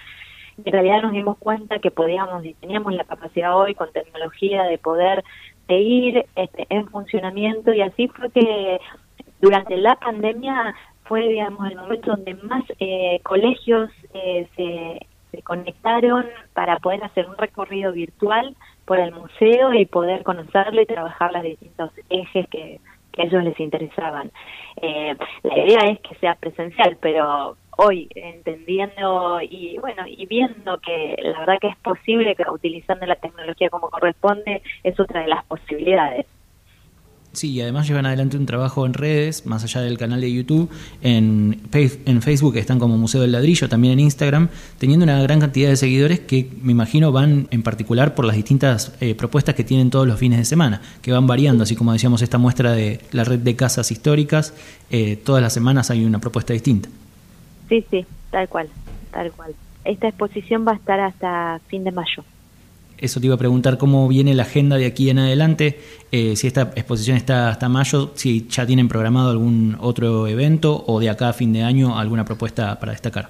En 0.64 0.74
realidad 0.74 1.02
nos 1.04 1.14
dimos 1.14 1.38
cuenta 1.38 1.80
que 1.80 1.90
podíamos 1.90 2.44
y 2.46 2.54
teníamos 2.56 2.94
la 2.94 3.06
capacidad 3.06 3.58
hoy 3.58 3.74
con 3.74 3.92
tecnología 3.94 4.64
de 4.64 4.78
poder 4.78 5.24
seguir 5.68 6.26
este, 6.36 6.68
en 6.70 6.88
funcionamiento 6.90 7.74
y 7.74 7.82
así 7.82 8.10
fue 8.10 8.30
que 8.32 8.80
durante 9.40 9.78
la 9.78 9.96
pandemia 9.96 10.76
fue 11.06 11.28
digamos 11.30 11.72
el 11.72 11.78
momento 11.78 12.12
donde 12.12 12.34
más 12.36 12.64
eh, 12.80 13.22
colegios 13.24 13.90
eh, 14.14 14.48
se, 14.58 15.08
se 15.32 15.42
conectaron 15.44 16.26
para 16.54 16.78
poder 16.78 17.04
hacer 17.06 17.30
un 17.30 17.38
recorrido 17.38 17.94
virtual 17.94 18.56
por 18.86 19.00
el 19.00 19.14
museo 19.14 19.74
y 19.74 19.86
poder 19.86 20.24
conocerlo 20.24 20.82
y 20.82 20.86
trabajar 20.86 21.32
los 21.32 21.44
distintos 21.44 21.92
ejes 22.10 22.48
que, 22.50 22.82
que 23.12 23.22
a 23.22 23.26
ellos 23.26 23.44
les 23.44 23.60
interesaban. 23.60 24.32
Eh, 24.82 25.16
la 25.44 25.58
idea 25.58 25.92
es 25.92 26.00
que 26.02 26.16
sea 26.16 26.36
presencial, 26.36 26.98
pero 27.02 27.58
hoy 27.78 28.10
entendiendo 28.14 29.40
y 29.42 29.78
bueno 29.78 30.04
y 30.06 30.26
viendo 30.26 30.80
que 30.80 31.16
la 31.22 31.40
verdad 31.40 31.60
que 31.62 31.68
es 31.68 31.78
posible 31.78 32.36
que 32.36 32.44
utilizando 32.52 33.06
la 33.06 33.16
tecnología 33.16 33.70
como 33.70 33.90
corresponde 33.90 34.62
es 34.84 35.00
otra 35.00 35.22
de 35.22 35.28
las 35.28 35.46
posibilidades. 35.46 36.26
Sí, 37.40 37.52
y 37.54 37.62
además 37.62 37.88
llevan 37.88 38.06
adelante 38.06 38.36
un 38.36 38.46
trabajo 38.46 38.86
en 38.86 38.94
redes, 38.94 39.46
más 39.46 39.64
allá 39.64 39.80
del 39.80 39.98
canal 39.98 40.20
de 40.20 40.30
YouTube, 40.30 40.70
en, 41.02 41.62
en 41.72 42.22
Facebook 42.22 42.58
están 42.58 42.80
como 42.80 42.98
Museo 42.98 43.22
del 43.22 43.32
Ladrillo, 43.32 43.70
también 43.70 43.94
en 43.94 44.02
Instagram, 44.02 44.50
teniendo 44.78 45.06
una 45.06 45.22
gran 45.22 45.40
cantidad 45.40 45.70
de 45.70 45.78
seguidores 45.78 46.20
que 46.20 46.52
me 46.62 46.74
imagino 46.74 47.14
van 47.14 47.48
en 47.52 47.64
particular 47.64 48.14
por 48.14 48.26
las 48.26 48.36
distintas 48.36 48.94
eh, 49.00 49.16
propuestas 49.16 49.56
que 49.56 49.64
tienen 49.64 49.90
todos 49.90 50.06
los 50.06 50.20
fines 50.20 50.38
de 50.38 50.44
semana, 50.44 50.82
que 51.02 51.14
van 51.14 51.28
variando, 51.28 51.64
así 51.64 51.78
como 51.78 51.94
decíamos 51.94 52.22
esta 52.22 52.38
muestra 52.38 52.74
de 52.74 53.00
la 53.14 53.24
red 53.24 53.40
de 53.40 53.56
casas 53.56 53.90
históricas, 53.90 54.54
eh, 54.92 55.16
todas 55.16 55.42
las 55.42 55.54
semanas 55.54 55.90
hay 55.92 56.04
una 56.04 56.20
propuesta 56.20 56.52
distinta. 56.52 56.90
Sí, 57.70 57.86
sí, 57.90 58.06
tal 58.32 58.50
cual, 58.50 58.68
tal 59.12 59.32
cual. 59.32 59.56
Esta 59.86 60.10
exposición 60.10 60.68
va 60.68 60.74
a 60.74 60.76
estar 60.76 61.00
hasta 61.00 61.62
fin 61.70 61.86
de 61.86 61.94
mayo. 61.94 62.22
Eso 63.00 63.20
te 63.20 63.28
iba 63.28 63.36
a 63.36 63.38
preguntar 63.38 63.78
cómo 63.78 64.08
viene 64.08 64.34
la 64.34 64.44
agenda 64.44 64.78
de 64.78 64.86
aquí 64.86 65.10
en 65.10 65.20
adelante, 65.20 65.80
eh, 66.12 66.36
si 66.36 66.48
esta 66.48 66.64
exposición 66.76 67.18
está 67.18 67.50
hasta 67.50 67.70
mayo, 67.70 68.12
si 68.16 68.48
ya 68.48 68.66
tienen 68.66 68.88
programado 68.88 69.32
algún 69.32 69.78
otro 69.80 70.28
evento 70.28 70.84
o 70.86 71.00
de 71.00 71.10
acá 71.10 71.30
a 71.30 71.34
fin 71.34 71.54
de 71.54 71.64
año 71.64 71.98
alguna 71.98 72.26
propuesta 72.26 72.80
para 72.80 72.92
destacar. 72.92 73.30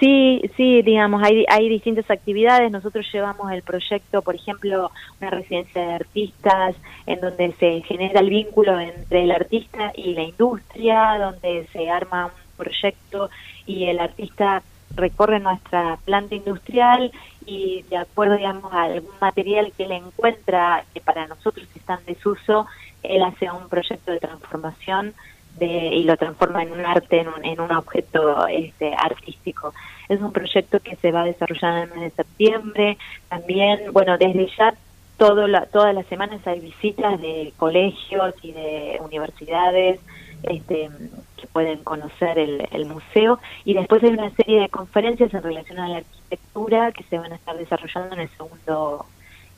Sí, 0.00 0.40
sí, 0.56 0.82
digamos, 0.82 1.22
hay, 1.22 1.44
hay 1.48 1.68
distintas 1.68 2.10
actividades. 2.10 2.72
Nosotros 2.72 3.06
llevamos 3.12 3.52
el 3.52 3.62
proyecto, 3.62 4.22
por 4.22 4.34
ejemplo, 4.34 4.90
una 5.20 5.30
residencia 5.30 5.86
de 5.86 5.92
artistas, 5.92 6.76
en 7.06 7.20
donde 7.20 7.52
se 7.58 7.82
genera 7.82 8.20
el 8.20 8.30
vínculo 8.30 8.80
entre 8.80 9.24
el 9.24 9.30
artista 9.30 9.92
y 9.94 10.14
la 10.14 10.22
industria, 10.22 11.18
donde 11.18 11.66
se 11.72 11.90
arma 11.90 12.26
un 12.26 12.64
proyecto 12.64 13.28
y 13.66 13.84
el 13.84 14.00
artista 14.00 14.62
recorre 14.96 15.40
nuestra 15.40 15.98
planta 16.04 16.34
industrial 16.34 17.12
y 17.46 17.82
de 17.90 17.96
acuerdo 17.96 18.36
digamos 18.36 18.72
a 18.72 18.84
algún 18.84 19.14
material 19.20 19.72
que 19.76 19.84
él 19.84 19.92
encuentra 19.92 20.84
que 20.92 21.00
para 21.00 21.26
nosotros 21.26 21.66
está 21.74 21.94
en 21.94 22.14
desuso, 22.14 22.66
él 23.02 23.22
hace 23.22 23.50
un 23.50 23.68
proyecto 23.68 24.12
de 24.12 24.20
transformación 24.20 25.14
de, 25.58 25.66
y 25.66 26.04
lo 26.04 26.16
transforma 26.16 26.62
en 26.62 26.72
un 26.72 26.84
arte, 26.84 27.20
en 27.20 27.28
un, 27.28 27.44
en 27.44 27.60
un 27.60 27.72
objeto 27.72 28.46
este, 28.48 28.94
artístico. 28.94 29.72
Es 30.08 30.20
un 30.20 30.32
proyecto 30.32 30.80
que 30.80 30.96
se 30.96 31.12
va 31.12 31.22
a 31.22 31.26
desarrollar 31.26 31.76
en 31.76 31.82
el 31.82 31.90
mes 31.90 32.00
de 32.16 32.24
septiembre. 32.24 32.98
También, 33.28 33.92
bueno, 33.92 34.18
desde 34.18 34.48
ya 34.58 34.74
todo 35.16 35.46
la, 35.46 35.66
todas 35.66 35.94
las 35.94 36.06
semanas 36.06 36.44
hay 36.46 36.60
visitas 36.60 37.20
de 37.20 37.52
colegios 37.56 38.34
y 38.42 38.52
de 38.52 38.98
universidades 39.00 40.00
este, 40.42 40.90
que 41.36 41.46
pueden 41.46 41.82
conocer 41.84 42.38
el, 42.38 42.86
museo 42.86 43.38
y 43.64 43.74
después 43.74 44.02
hay 44.02 44.10
una 44.10 44.30
serie 44.30 44.60
de 44.60 44.68
conferencias 44.68 45.32
en 45.32 45.42
relación 45.42 45.78
a 45.78 45.88
la 45.88 45.96
arquitectura 45.98 46.92
que 46.92 47.02
se 47.04 47.18
van 47.18 47.32
a 47.32 47.36
estar 47.36 47.56
desarrollando 47.56 48.14
en 48.14 48.22
el 48.22 48.28
segundo 48.30 49.06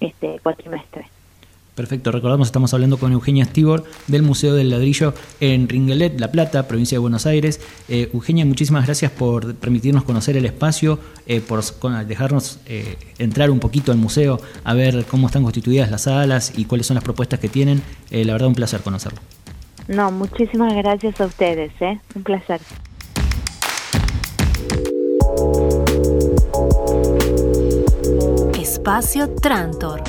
este, 0.00 0.38
cuatrimestre. 0.42 1.06
Perfecto, 1.76 2.10
recordamos, 2.10 2.48
estamos 2.48 2.72
hablando 2.72 2.96
con 2.96 3.12
Eugenia 3.12 3.44
Stibor 3.44 3.84
del 4.06 4.22
Museo 4.22 4.54
del 4.54 4.70
Ladrillo 4.70 5.12
en 5.40 5.68
Ringelet, 5.68 6.18
La 6.18 6.32
Plata, 6.32 6.66
provincia 6.66 6.96
de 6.96 7.00
Buenos 7.00 7.26
Aires. 7.26 7.60
Eh, 7.90 8.08
Eugenia, 8.14 8.46
muchísimas 8.46 8.86
gracias 8.86 9.12
por 9.12 9.54
permitirnos 9.56 10.02
conocer 10.02 10.38
el 10.38 10.46
espacio, 10.46 10.98
eh, 11.26 11.42
por 11.42 11.62
dejarnos 12.06 12.60
eh, 12.64 12.96
entrar 13.18 13.50
un 13.50 13.60
poquito 13.60 13.92
al 13.92 13.98
museo, 13.98 14.40
a 14.64 14.72
ver 14.72 15.04
cómo 15.04 15.26
están 15.26 15.42
constituidas 15.42 15.90
las 15.90 16.04
salas 16.04 16.54
y 16.56 16.64
cuáles 16.64 16.86
son 16.86 16.94
las 16.94 17.04
propuestas 17.04 17.40
que 17.40 17.50
tienen. 17.50 17.82
la 18.10 18.32
verdad, 18.32 18.48
un 18.48 18.54
placer 18.54 18.80
conocerlo. 18.80 19.20
No, 19.88 20.10
muchísimas 20.10 20.74
gracias 20.74 21.20
a 21.20 21.26
ustedes, 21.26 21.72
un 22.14 22.22
placer. 22.22 22.60
Espacio 28.58 29.28
Trantor. 29.34 30.02